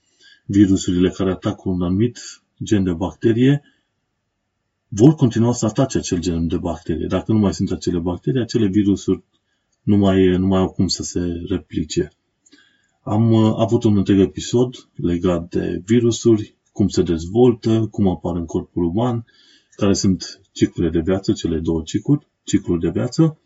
[0.45, 2.19] virusurile care atacă un anumit
[2.63, 3.61] gen de bacterie
[4.87, 7.05] vor continua să atace acel gen de bacterie.
[7.07, 9.23] Dacă nu mai sunt acele bacterii, acele virusuri
[9.81, 12.11] nu mai, nu mai au cum să se replice.
[13.03, 18.45] Am uh, avut un întreg episod legat de virusuri, cum se dezvoltă, cum apar în
[18.45, 19.25] corpul uman,
[19.75, 23.37] care sunt ciclurile de viață, cele două cicluri, cicluri de viață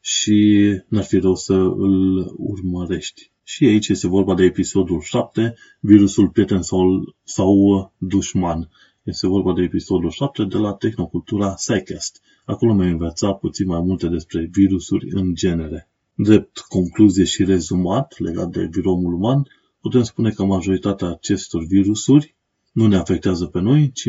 [0.00, 0.58] și
[0.88, 3.30] n-ar fi rău să îl urmărești.
[3.42, 8.70] Și aici este vorba de episodul 7, virusul prieten sau, sau dușman.
[9.02, 12.22] Este vorba de episodul 7 de la Tehnocultura SciCast.
[12.44, 15.88] Acolo mi-am învățat puțin mai multe despre virusuri în genere.
[16.20, 19.46] Drept concluzie și rezumat legat de viromul uman,
[19.80, 22.34] putem spune că majoritatea acestor virusuri
[22.72, 24.08] nu ne afectează pe noi, ci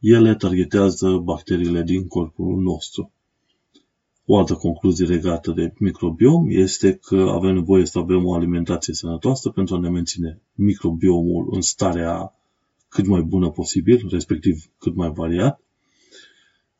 [0.00, 3.12] ele targetează bacteriile din corpul nostru.
[4.24, 9.50] O altă concluzie legată de microbiom este că avem nevoie să avem o alimentație sănătoasă
[9.50, 12.34] pentru a ne menține microbiomul în starea
[12.88, 15.60] cât mai bună posibil, respectiv cât mai variat,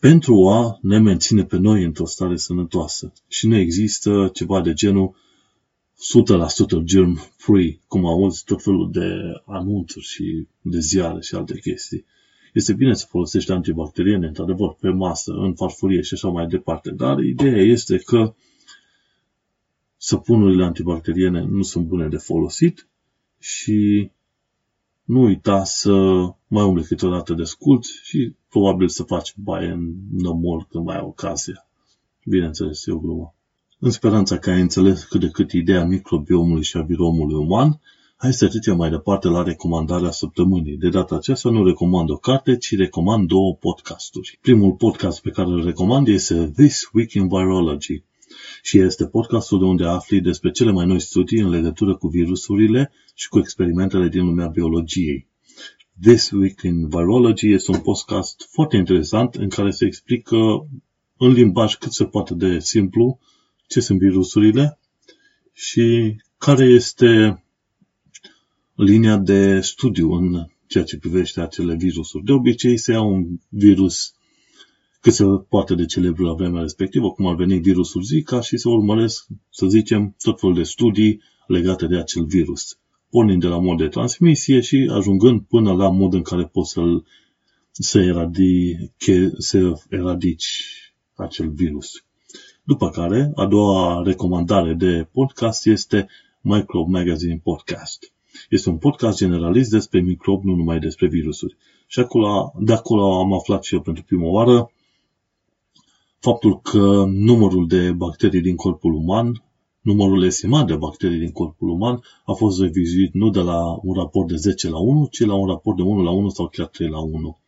[0.09, 3.13] pentru a ne menține pe noi într-o stare sănătoasă.
[3.29, 5.15] Și nu există ceva de genul
[6.81, 9.09] 100% germ-free, cum auzi tot felul de
[9.47, 12.05] anunțuri și de ziare și alte chestii.
[12.53, 17.19] Este bine să folosești antibacteriene, într-adevăr, pe masă, în farfurie și așa mai departe, dar
[17.19, 18.35] ideea este că
[19.97, 22.89] săpunurile antibacteriene nu sunt bune de folosit
[23.39, 24.11] și
[25.05, 25.93] nu uita să
[26.47, 31.03] mai umbli câteodată de scult și probabil să faci baie în nămol când mai ai
[31.03, 31.67] ocazia.
[32.25, 33.35] Bineînțeles, e o glumă.
[33.79, 37.81] În speranța că ai înțeles cât de cât ideea microbiomului și a viromului uman,
[38.17, 40.77] hai să trecem mai departe la recomandarea săptămânii.
[40.77, 44.39] De data aceasta nu recomand o carte, ci recomand două podcasturi.
[44.43, 48.05] Primul podcast pe care îl recomand este This Week in Virology
[48.63, 52.93] și este podcastul de unde afli despre cele mai noi studii în legătură cu virusurile
[53.15, 55.27] și cu experimentele din lumea biologiei.
[56.01, 60.37] This Week in Virology este un podcast foarte interesant în care se explică
[61.17, 63.19] în limbaj cât se poate de simplu
[63.67, 64.79] ce sunt virusurile
[65.53, 67.43] și care este
[68.75, 72.25] linia de studiu în ceea ce privește acele virusuri.
[72.25, 74.15] De obicei se ia un virus
[75.03, 78.69] cât se poate de celebru la vremea respectivă, cum ar veni virusul Zika și se
[78.69, 82.79] urmăresc, să zicem, tot felul de studii legate de acel virus,
[83.11, 87.05] pornind de la mod de transmisie și ajungând până la mod în care poți să-l
[87.71, 90.65] să, eradice, să eradici
[91.15, 92.05] acel virus.
[92.65, 96.09] După care, a doua recomandare de podcast este
[96.41, 98.13] Microbe Magazine Podcast.
[98.49, 101.57] Este un podcast generalist despre microbi, nu numai despre virusuri.
[101.87, 104.71] Și acolo, de acolo am aflat și eu pentru prima oară
[106.23, 109.43] faptul că numărul de bacterii din corpul uman,
[109.81, 114.29] numărul estimat de bacterii din corpul uman a fost revizuit nu de la un raport
[114.29, 116.89] de 10 la 1, ci la un raport de 1 la 1 sau chiar 3
[116.89, 117.39] la 1.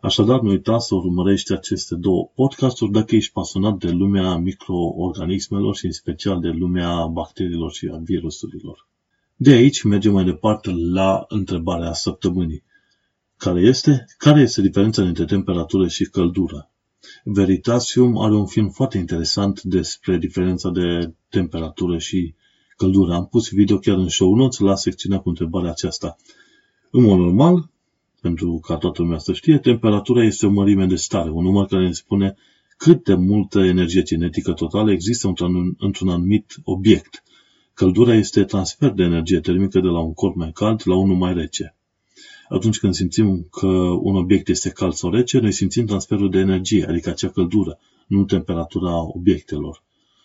[0.00, 5.84] Așadar, nu uita să urmărești aceste două podcasturi dacă ești pasionat de lumea microorganismelor și
[5.84, 8.88] în special de lumea bacteriilor și a virusurilor.
[9.36, 12.62] De aici mergem mai departe la întrebarea săptămânii.
[13.36, 14.04] Care este?
[14.18, 16.70] Care este diferența între temperatură și căldură?
[17.24, 22.34] Veritasium are un film foarte interesant despre diferența de temperatură și
[22.76, 23.14] căldură.
[23.14, 26.16] Am pus video chiar în show notes la secțiunea cu întrebarea aceasta.
[26.90, 27.70] În mod normal,
[28.20, 31.86] pentru ca toată lumea să știe, temperatura este o mărime de stare, un număr care
[31.86, 32.36] ne spune
[32.76, 35.32] cât de multă energie cinetică totală există
[35.78, 37.22] într-un anumit obiect.
[37.74, 41.34] Căldura este transfer de energie termică de la un corp mai cald la unul mai
[41.34, 41.76] rece.
[42.48, 43.66] Atunci când simțim că
[44.00, 48.24] un obiect este cald sau rece, noi simțim transferul de energie, adică acea căldură, nu
[48.24, 49.82] temperatura obiectelor.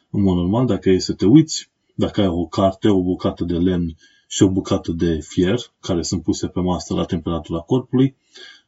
[0.09, 3.57] În mod normal, dacă e să te uiți, dacă ai o carte, o bucată de
[3.57, 3.95] lemn
[4.27, 8.15] și o bucată de fier, care sunt puse pe masă la temperatura corpului,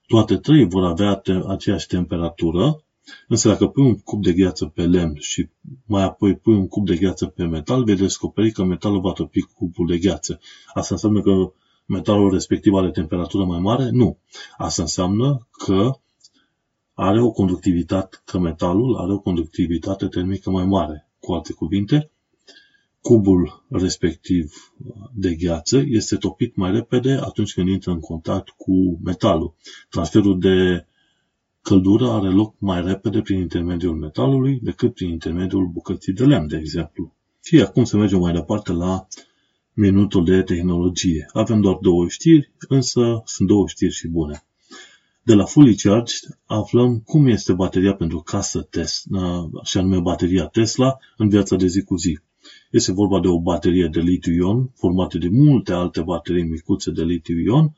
[0.07, 2.83] toate trei vor avea te- aceeași temperatură,
[3.27, 5.49] însă dacă pui un cub de gheață pe lemn și
[5.85, 9.41] mai apoi pui un cub de gheață pe metal, vei descoperi că metalul va topi
[9.41, 10.39] cubul de gheață.
[10.73, 11.51] Asta înseamnă că
[11.85, 13.89] metalul respectiv are temperatură mai mare?
[13.89, 14.17] Nu.
[14.57, 15.91] Asta înseamnă că
[16.93, 21.07] are o conductivitate, că metalul are o conductivitate termică mai mare.
[21.19, 22.09] Cu alte cuvinte,
[23.01, 24.73] cubul respectiv
[25.13, 29.53] de gheață este topit mai repede atunci când intră în contact cu metalul.
[29.89, 30.85] Transferul de
[31.61, 36.57] căldură are loc mai repede prin intermediul metalului decât prin intermediul bucății de lemn, de
[36.57, 37.13] exemplu.
[37.43, 39.07] Și acum să mergem mai departe la
[39.75, 41.29] minutul de tehnologie.
[41.33, 44.43] Avem doar două știri, însă sunt două știri și bune.
[45.23, 50.97] De la Fully Charged aflăm cum este bateria pentru casă Tesla, și anume bateria Tesla
[51.17, 52.19] în viața de zi cu zi.
[52.71, 57.75] Este vorba de o baterie de litiu-ion formată de multe alte baterii micuțe de litiu-ion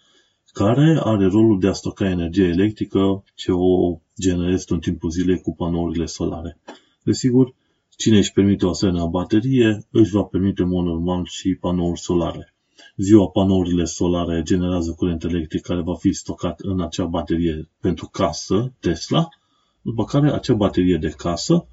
[0.53, 5.55] care are rolul de a stoca energie electrică ce o generează în timpul zilei cu
[5.55, 6.60] panourile solare.
[7.03, 7.53] Desigur,
[7.97, 12.55] Cine își permite o asemenea baterie, își va permite în mod normal și panouri solare.
[12.95, 18.73] Ziua panourile solare generează curent electric care va fi stocat în acea baterie pentru casă,
[18.79, 19.27] Tesla,
[19.81, 21.67] după care acea baterie de casă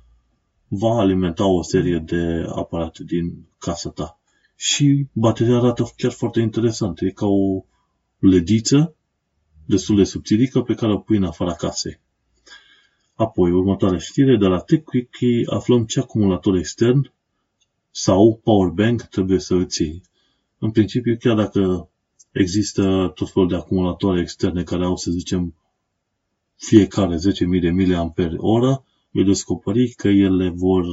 [0.68, 4.20] va alimenta o serie de aparate din casa ta.
[4.56, 7.00] Și bateria arată chiar foarte interesant.
[7.00, 7.64] E ca o
[8.18, 8.96] lediță
[9.66, 12.00] destul de subțirică pe care o pui în afara casei.
[13.14, 17.12] Apoi, următoarea știre, de la TechWiki aflăm ce acumulator extern
[17.90, 20.02] sau powerbank trebuie să îți iei.
[20.58, 21.88] În principiu, chiar dacă
[22.32, 25.54] există tot felul de acumulatoare externe care au, să zicem,
[26.56, 28.78] fiecare 10.000 de mAh,
[29.10, 30.84] vei descoperi că ele vor,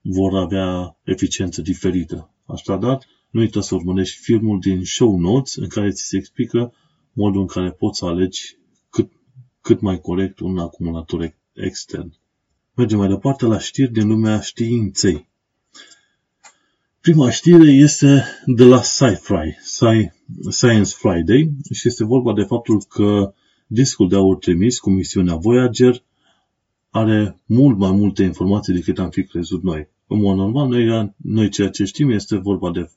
[0.00, 2.30] vor avea eficiență diferită.
[2.46, 2.98] Așadar,
[3.30, 6.72] nu uita să urmărești filmul din show notes în care ți se explică
[7.12, 8.56] modul în care poți să alegi
[9.62, 12.12] cât mai corect un acumulator extern.
[12.74, 15.28] Mergem mai departe la știri din lumea științei.
[17.00, 19.58] Prima știre este de la Sci-Fi,
[20.50, 23.34] Science Friday, și este vorba de faptul că
[23.66, 26.02] discul de aur trimis cu misiunea Voyager
[26.90, 29.88] are mult mai multe informații decât am fi crezut noi.
[30.06, 32.90] În mod normal, noi, noi ceea ce știm este vorba de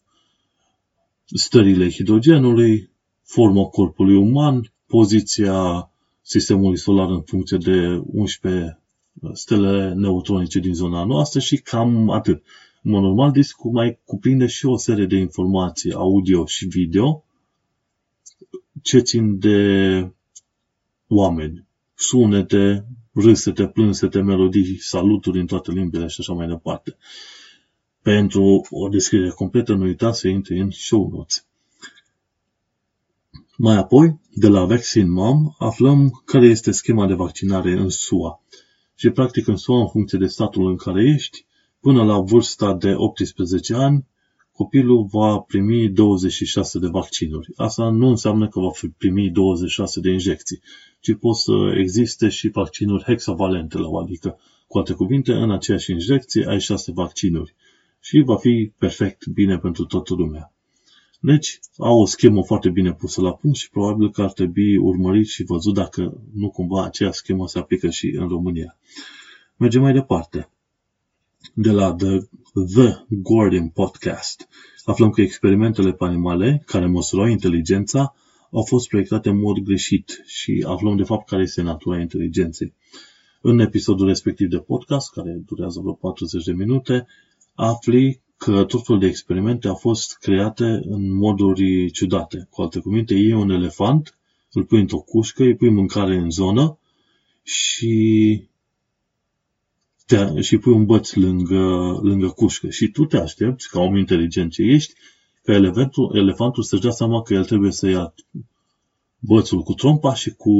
[1.25, 2.89] stările hidrogenului,
[3.23, 5.89] forma corpului uman, poziția
[6.27, 8.79] sistemului solar în funcție de 11
[9.33, 12.43] stele neutronice din zona noastră și cam atât.
[12.81, 17.23] În mod normal, discul mai cuprinde și o serie de informații audio și video
[18.81, 20.11] ce țin de
[21.07, 26.97] oameni, sunete, râsete, plânsete, melodii, saluturi în toate limbile și așa mai departe.
[28.01, 31.45] Pentru o descriere completă, nu uitați să intri în show notes.
[33.57, 38.41] Mai apoi, de la Vaccine Mom, aflăm care este schema de vaccinare în SUA.
[38.95, 41.45] Și practic în SUA, în funcție de statul în care ești,
[41.79, 44.05] până la vârsta de 18 ani,
[44.51, 47.53] copilul va primi 26 de vaccinuri.
[47.55, 50.61] Asta nu înseamnă că va primi 26 de injecții,
[50.99, 56.59] ci pot să existe și vaccinuri hexavalente, adică, cu alte cuvinte, în aceeași injecție ai
[56.59, 57.55] 6 vaccinuri
[57.99, 60.54] și va fi perfect bine pentru toată lumea.
[61.19, 65.27] Deci, au o schemă foarte bine pusă la punct și probabil că ar trebui urmărit
[65.27, 68.77] și văzut dacă nu cumva aceea schemă se aplică și în România.
[69.57, 70.49] Mergem mai departe.
[71.53, 72.17] De la The,
[72.73, 74.47] The Guardian Podcast
[74.85, 78.15] aflăm că experimentele pe animale care măsurau inteligența
[78.51, 82.73] au fost proiectate în mod greșit și aflăm de fapt care este natura inteligenței.
[83.41, 87.07] În episodul respectiv de podcast, care durează vreo 40 de minute,
[87.53, 92.47] afli că tot felul de experimente au fost create în moduri ciudate.
[92.49, 94.17] Cu alte cuvinte, iei un elefant,
[94.51, 96.77] îl pui într-o cușcă, îi pui mâncare în zonă
[97.43, 98.41] și,
[100.05, 102.69] te, și pui un băț lângă, lângă cușcă.
[102.69, 104.93] Și tu te aștepți, ca om inteligent ce ești,
[105.43, 108.13] ca elefantul, elefantul să-și dea seama că el trebuie să ia
[109.19, 110.51] bățul cu trompa și cu,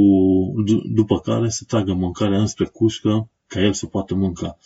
[0.86, 4.58] după care să tragă mâncarea înspre cușcă ca el să poată mânca.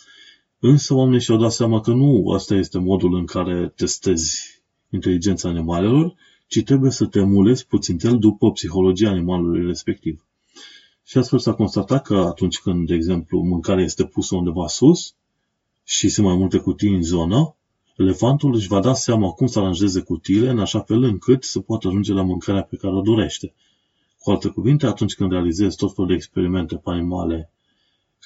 [0.62, 6.14] Însă oamenii și-au dat seama că nu asta este modul în care testezi inteligența animalelor,
[6.46, 10.24] ci trebuie să te emulezi puțin el după psihologia animalului respectiv.
[11.04, 15.14] Și astfel s-a constatat că atunci când, de exemplu, mâncarea este pusă undeva sus
[15.84, 17.54] și sunt mai multe cutii în zonă,
[17.96, 21.88] elefantul își va da seama cum să aranjeze cutiile în așa fel încât să poată
[21.88, 23.54] ajunge la mâncarea pe care o dorește.
[24.18, 27.50] Cu alte cuvinte, atunci când realizezi tot felul de experimente pe animale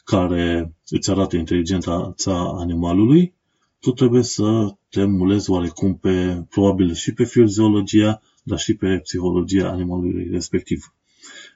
[0.04, 2.14] care îți arată inteligența
[2.58, 3.34] animalului,
[3.80, 9.68] tu trebuie să te mulezi oarecum pe, probabil și pe fiziologia, dar și pe psihologia
[9.68, 10.94] animalului respectiv.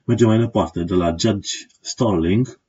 [0.05, 2.61] Mergem mai departe, de la Judge Starling,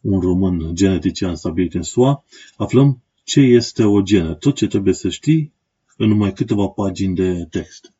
[0.00, 2.24] un român genetician stabilit în SUA,
[2.56, 5.52] aflăm ce este o genă, tot ce trebuie să știi
[5.96, 7.92] în numai câteva pagini de text.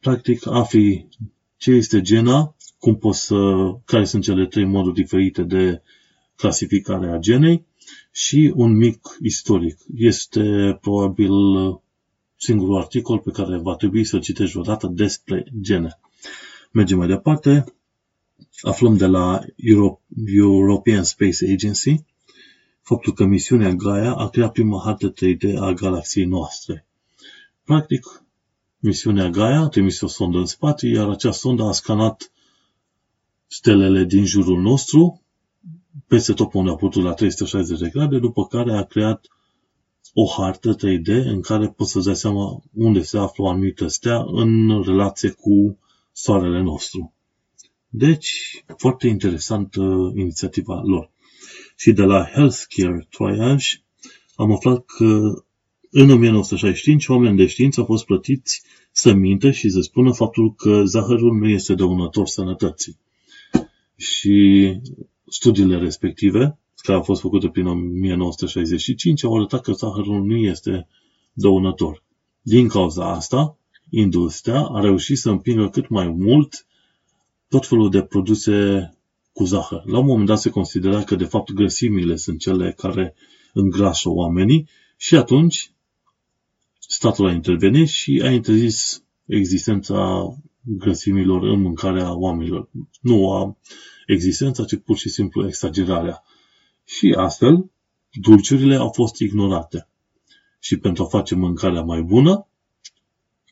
[0.00, 1.08] Practic, afli
[1.56, 5.82] ce este gena, cum poți să, care sunt cele trei moduri diferite de
[6.40, 7.66] clasificarea genei
[8.10, 9.78] și un mic istoric.
[9.96, 11.32] Este probabil
[12.36, 15.98] singurul articol pe care va trebui să citești odată despre gene.
[16.70, 17.64] Mergem mai departe.
[18.60, 19.40] Aflăm de la
[20.26, 22.04] European Space Agency
[22.82, 26.86] faptul că misiunea Gaia a creat prima hartă 3D a galaxiei noastre.
[27.64, 28.22] Practic,
[28.78, 32.32] misiunea Gaia a trimis o sondă în spațiu, iar acea sondă a scanat
[33.46, 35.22] stelele din jurul nostru
[36.10, 39.26] peste tot unde a putut la 360 de grade, după care a creat
[40.14, 44.24] o hartă 3D în care poți să-ți dai seama unde se află o anumită stea
[44.26, 45.78] în relație cu
[46.12, 47.12] soarele nostru.
[47.88, 51.10] Deci, foarte interesantă inițiativa lor.
[51.76, 53.82] Și de la Healthcare Triage
[54.34, 55.44] am aflat că
[55.90, 60.82] în 1965 oameni de știință au fost plătiți să mintă și să spună faptul că
[60.84, 62.98] zahărul nu este dăunător sănătății.
[63.96, 64.76] Și
[65.30, 70.88] studiile respective, care au fost făcute prin 1965, au arătat că zahărul nu este
[71.32, 72.02] dăunător.
[72.42, 73.58] Din cauza asta,
[73.90, 76.66] industria a reușit să împingă cât mai mult
[77.48, 78.90] tot felul de produse
[79.32, 79.82] cu zahăr.
[79.84, 83.14] La un moment dat se considera că de fapt grăsimile sunt cele care
[83.52, 85.72] îngrașă oamenii și atunci
[86.78, 90.28] statul a intervenit și a interzis existența
[90.62, 92.68] grăsimilor în mâncarea oamenilor.
[93.00, 93.56] Nu a
[94.06, 96.22] existența, ci pur și simplu exagerarea.
[96.84, 97.70] Și astfel,
[98.12, 99.88] dulciurile au fost ignorate.
[100.58, 102.46] Și pentru a face mâncarea mai bună,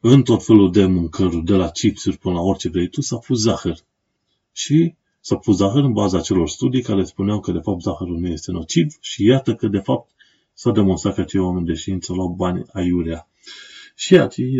[0.01, 3.41] în tot felul de mâncăruri, de la chipsuri până la orice vrei tu, s-a pus
[3.41, 3.79] zahăr.
[4.53, 8.27] Și s-a pus zahăr în baza celor studii care spuneau că de fapt zahărul nu
[8.27, 10.11] este nociv și iată că de fapt
[10.53, 13.29] s-a demonstrat că cei oameni de știință luau bani aiurea.
[13.95, 14.17] Și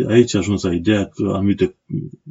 [0.07, 1.75] aici a ajuns la ideea că anumite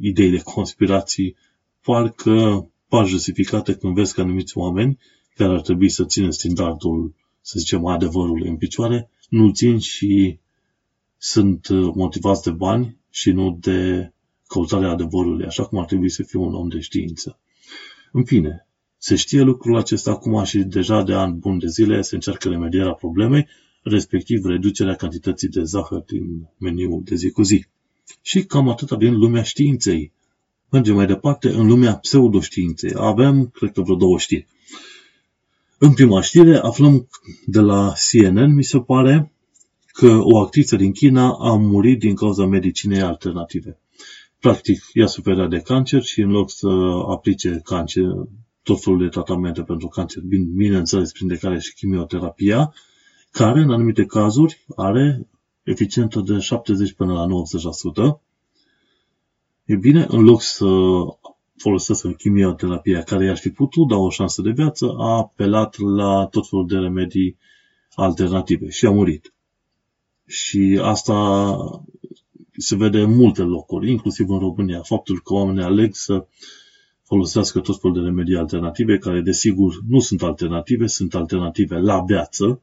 [0.00, 1.36] idei de conspirații
[1.82, 4.98] parcă par justificate când vezi că anumiți oameni
[5.34, 10.38] care ar trebui să țină standardul, să zicem, adevărul în picioare, nu țin și
[11.18, 14.12] sunt motivați de bani și nu de
[14.46, 17.38] căutarea adevărului, așa cum ar trebui să fie un om de știință.
[18.12, 18.66] În fine,
[18.98, 22.92] se știe lucrul acesta acum și deja de ani bun de zile se încearcă remedierea
[22.92, 23.46] problemei,
[23.82, 27.64] respectiv reducerea cantității de zahăr din meniul de zi cu zi.
[28.22, 30.12] Și cam atâta din lumea științei.
[30.70, 32.92] Mergem mai departe în lumea pseudoștiinței.
[32.96, 34.46] Avem, cred că vreo două știri.
[35.78, 37.08] În prima știre aflăm
[37.46, 39.32] de la CNN, mi se pare,
[39.92, 43.78] că o actriță din China a murit din cauza medicinei alternative.
[44.40, 46.68] Practic, ea suferea de cancer și în loc să
[47.08, 48.04] aplice cancer,
[48.62, 50.22] tot felul de tratamente pentru cancer,
[50.54, 52.74] bineînțeles, printre care și chimioterapia,
[53.30, 55.26] care, în anumite cazuri, are
[55.62, 58.20] eficiență de 70 până la 90%.
[59.68, 60.66] E bine, în loc să
[61.56, 66.48] folosească chimioterapia care i-ar fi putut da o șansă de viață, a apelat la tot
[66.48, 67.36] felul de remedii
[67.94, 69.34] alternative și a murit.
[70.26, 71.56] Și asta
[72.56, 74.80] se vede în multe locuri, inclusiv în România.
[74.80, 76.26] Faptul că oamenii aleg să
[77.02, 82.62] folosească tot felul de remedii alternative, care desigur nu sunt alternative, sunt alternative la viață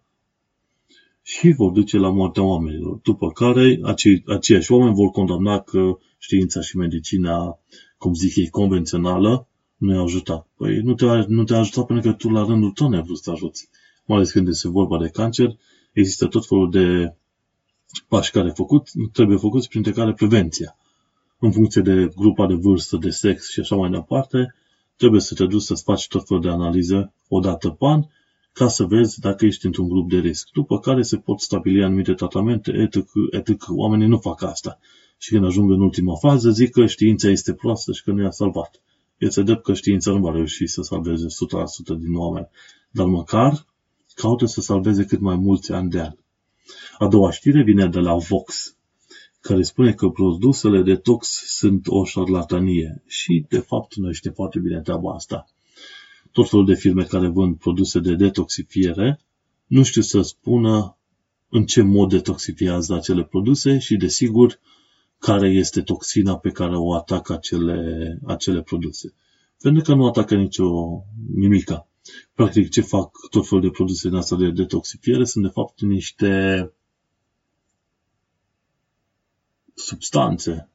[1.28, 3.00] și vor duce la moartea oamenilor.
[3.04, 7.60] După care acei, aceiași oameni vor condamna că știința și medicina,
[7.98, 9.48] cum zic ei, convențională,
[9.78, 10.48] nu i-a ajutat.
[10.58, 13.32] Păi nu te-a, nu te-a ajutat pentru că tu la rândul tău ne-ai vrut să
[13.32, 13.70] ajuți.
[14.06, 15.58] Mai ales când este vorba de cancer,
[15.94, 17.16] există tot felul de
[18.08, 20.78] pași care făcut, trebuie făcuți, printre care prevenția.
[21.40, 24.56] În funcție de grupa de vârstă, de sex și așa mai departe,
[24.96, 28.04] trebuie să te duci să-ți faci tot felul de analize o dată pe an,
[28.56, 30.50] ca să vezi dacă ești într-un grup de risc.
[30.54, 34.80] După care se pot stabili anumite tratamente, etic, etic, oamenii nu fac asta.
[35.18, 38.32] Și când ajung în ultima fază, zic că știința este proastă și că nu i-a
[38.32, 38.82] salvat.
[39.18, 41.28] Este drept că știința nu va reuși să salveze 100%
[42.00, 42.48] din oameni,
[42.92, 43.66] dar măcar
[44.14, 46.18] caută să salveze cât mai mulți ani de ani.
[46.98, 48.76] A doua știre vine de la Vox,
[49.40, 54.82] care spune că produsele detox sunt o șarlatanie și, de fapt, noi știm foarte bine
[54.82, 55.48] treaba asta.
[56.36, 59.20] Tot felul de firme care vând produse de detoxifiere
[59.66, 60.98] nu știu să spună
[61.50, 64.60] în ce mod detoxifiază acele produse și, desigur,
[65.18, 69.14] care este toxina pe care o atacă acele, acele produse.
[69.62, 70.68] Pentru că nu atacă nicio
[71.34, 71.88] nimica.
[72.34, 76.72] Practic, ce fac tot felul de produse din asta de detoxifiere sunt, de fapt, niște
[79.74, 80.70] substanțe,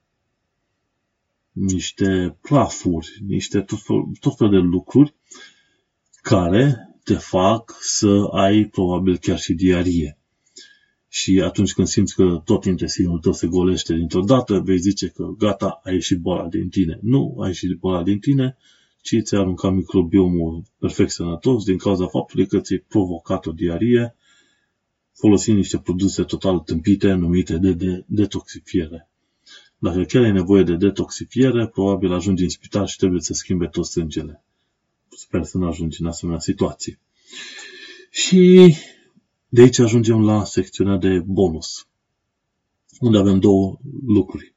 [1.52, 5.14] niște prafuri, niște tot fel, tot fel de lucruri
[6.22, 10.18] care te fac să ai probabil chiar și diarie.
[11.08, 15.34] Și atunci când simți că tot intestinul tău se golește dintr-o dată, vei zice că
[15.38, 16.98] gata, ai ieșit boala din tine.
[17.02, 18.56] Nu, ai ieșit boala din tine,
[19.00, 24.14] ci ți-a aruncat microbiomul perfect sănătos din cauza faptului că ți-ai provocat o diarie
[25.12, 29.08] folosind niște produse total tâmpite numite de, de detoxifiere.
[29.78, 33.86] Dacă chiar ai nevoie de detoxifiere, probabil ajungi în spital și trebuie să schimbe tot
[33.86, 34.44] sângele.
[35.16, 36.98] Sper să nu ajungi în asemenea situații.
[38.10, 38.74] Și
[39.48, 41.86] de aici ajungem la secțiunea de bonus,
[43.00, 44.54] unde avem două lucruri.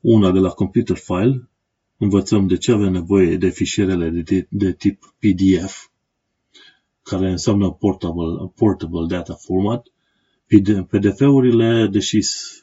[0.00, 1.48] Una de la Computer File,
[1.96, 5.88] învățăm de ce avem nevoie de fișierele de, de tip PDF,
[7.02, 9.86] care înseamnă portable, portable data format.
[10.88, 12.18] PDF-urile, deși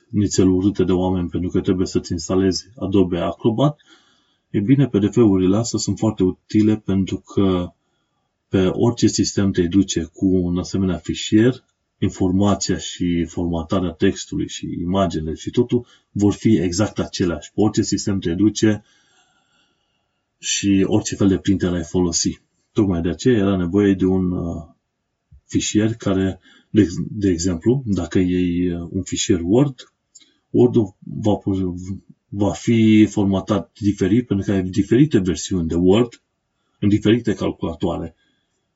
[0.09, 3.79] nițel urâte de oameni pentru că trebuie să-ți instalezi Adobe Acrobat,
[4.49, 7.73] e bine, PDF-urile astea sunt foarte utile pentru că
[8.47, 11.63] pe orice sistem te duce cu un asemenea fișier,
[11.97, 17.51] informația și formatarea textului și imaginele și totul vor fi exact aceleași.
[17.53, 18.83] Pe orice sistem te duce
[20.39, 22.41] și orice fel de printer ai folosi.
[22.71, 24.63] Tocmai de aceea era nevoie de un uh,
[25.45, 26.39] fișier care,
[26.69, 29.93] de, de exemplu, dacă iei uh, un fișier Word,
[30.49, 31.39] Word-ul va,
[32.29, 36.21] va fi formatat diferit pentru că ai diferite versiuni de Word
[36.79, 38.15] în diferite calculatoare.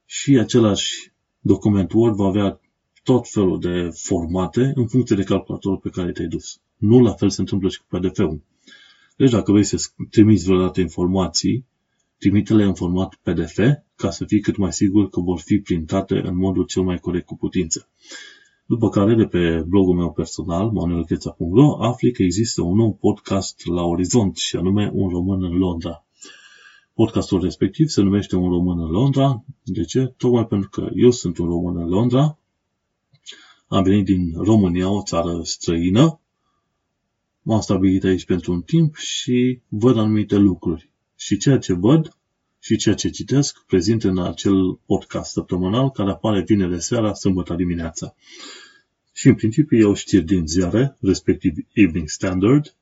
[0.06, 2.60] Și același document Word va avea
[3.04, 6.60] tot felul de formate în funcție de calculatorul pe care te-ai dus.
[6.78, 8.42] Nu la fel se întâmplă și cu PDF-ul.
[9.18, 11.66] Deci dacă vrei să trimiți vreodată informații,
[12.18, 13.60] trimite-le în format PDF
[13.96, 17.26] ca să fii cât mai sigur că vor fi printate în modul cel mai corect
[17.26, 17.88] cu putință.
[18.66, 23.84] După care, de pe blogul meu personal, manuelcheța.ro, afli că există un nou podcast la
[23.84, 26.06] Orizont, și anume Un român în Londra.
[26.94, 29.44] Podcastul respectiv se numește Un român în Londra.
[29.64, 30.14] De ce?
[30.18, 32.38] Tocmai pentru că eu sunt un român în Londra,
[33.68, 36.20] am venit din România, o țară străină,
[37.42, 40.90] m-am stabilit aici pentru un timp și văd anumite lucruri.
[41.16, 42.18] Și ceea ce văd
[42.64, 48.16] și ceea ce citesc prezint în acel podcast săptămânal care apare vinere seara, sâmbătă dimineața.
[49.14, 52.76] Și în principiu iau știri din ziare, respectiv Evening Standard,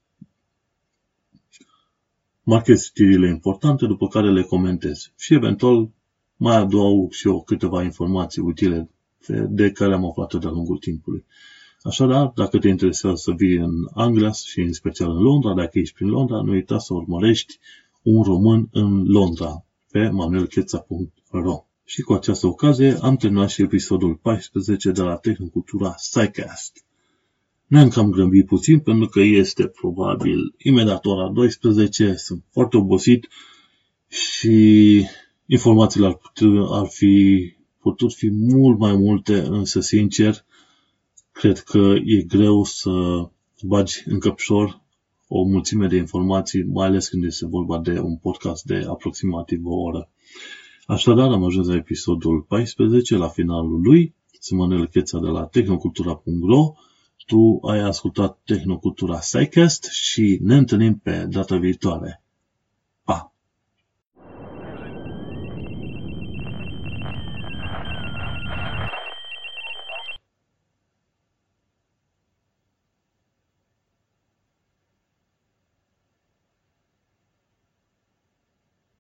[2.44, 5.12] marchez știrile importante, după care le comentez.
[5.18, 5.90] Și eventual
[6.36, 8.90] mai adaug și eu câteva informații utile
[9.50, 11.26] de care am aflat de-a lungul timpului.
[11.82, 15.96] Așadar, dacă te interesează să vii în Anglia și în special în Londra, dacă ești
[15.96, 17.60] prin Londra, nu uita să urmărești
[18.02, 24.92] un român în Londra pe manuelcheța.ro Și cu această ocazie am terminat și episodul 14
[24.92, 26.86] de la Tehnocultura SciCast.
[27.68, 33.28] Ne-am cam grăbit puțin pentru că este probabil imediat ora 12, sunt foarte obosit
[34.08, 35.06] și
[35.46, 37.46] informațiile ar, putea, ar fi
[37.80, 40.46] putut fi mult mai multe, însă sincer,
[41.32, 42.92] cred că e greu să
[43.62, 44.81] bagi în căpșor
[45.34, 49.76] o mulțime de informații, mai ales când este vorba de un podcast de aproximativ o
[49.76, 50.10] oră.
[50.86, 54.16] Așadar, am ajuns la episodul 14, la finalul lui.
[54.40, 56.74] Sunt Manel Cheța de la tehnocultura.ro.
[57.26, 62.24] Tu ai ascultat Tehnocultura Psycast și ne întâlnim pe data viitoare.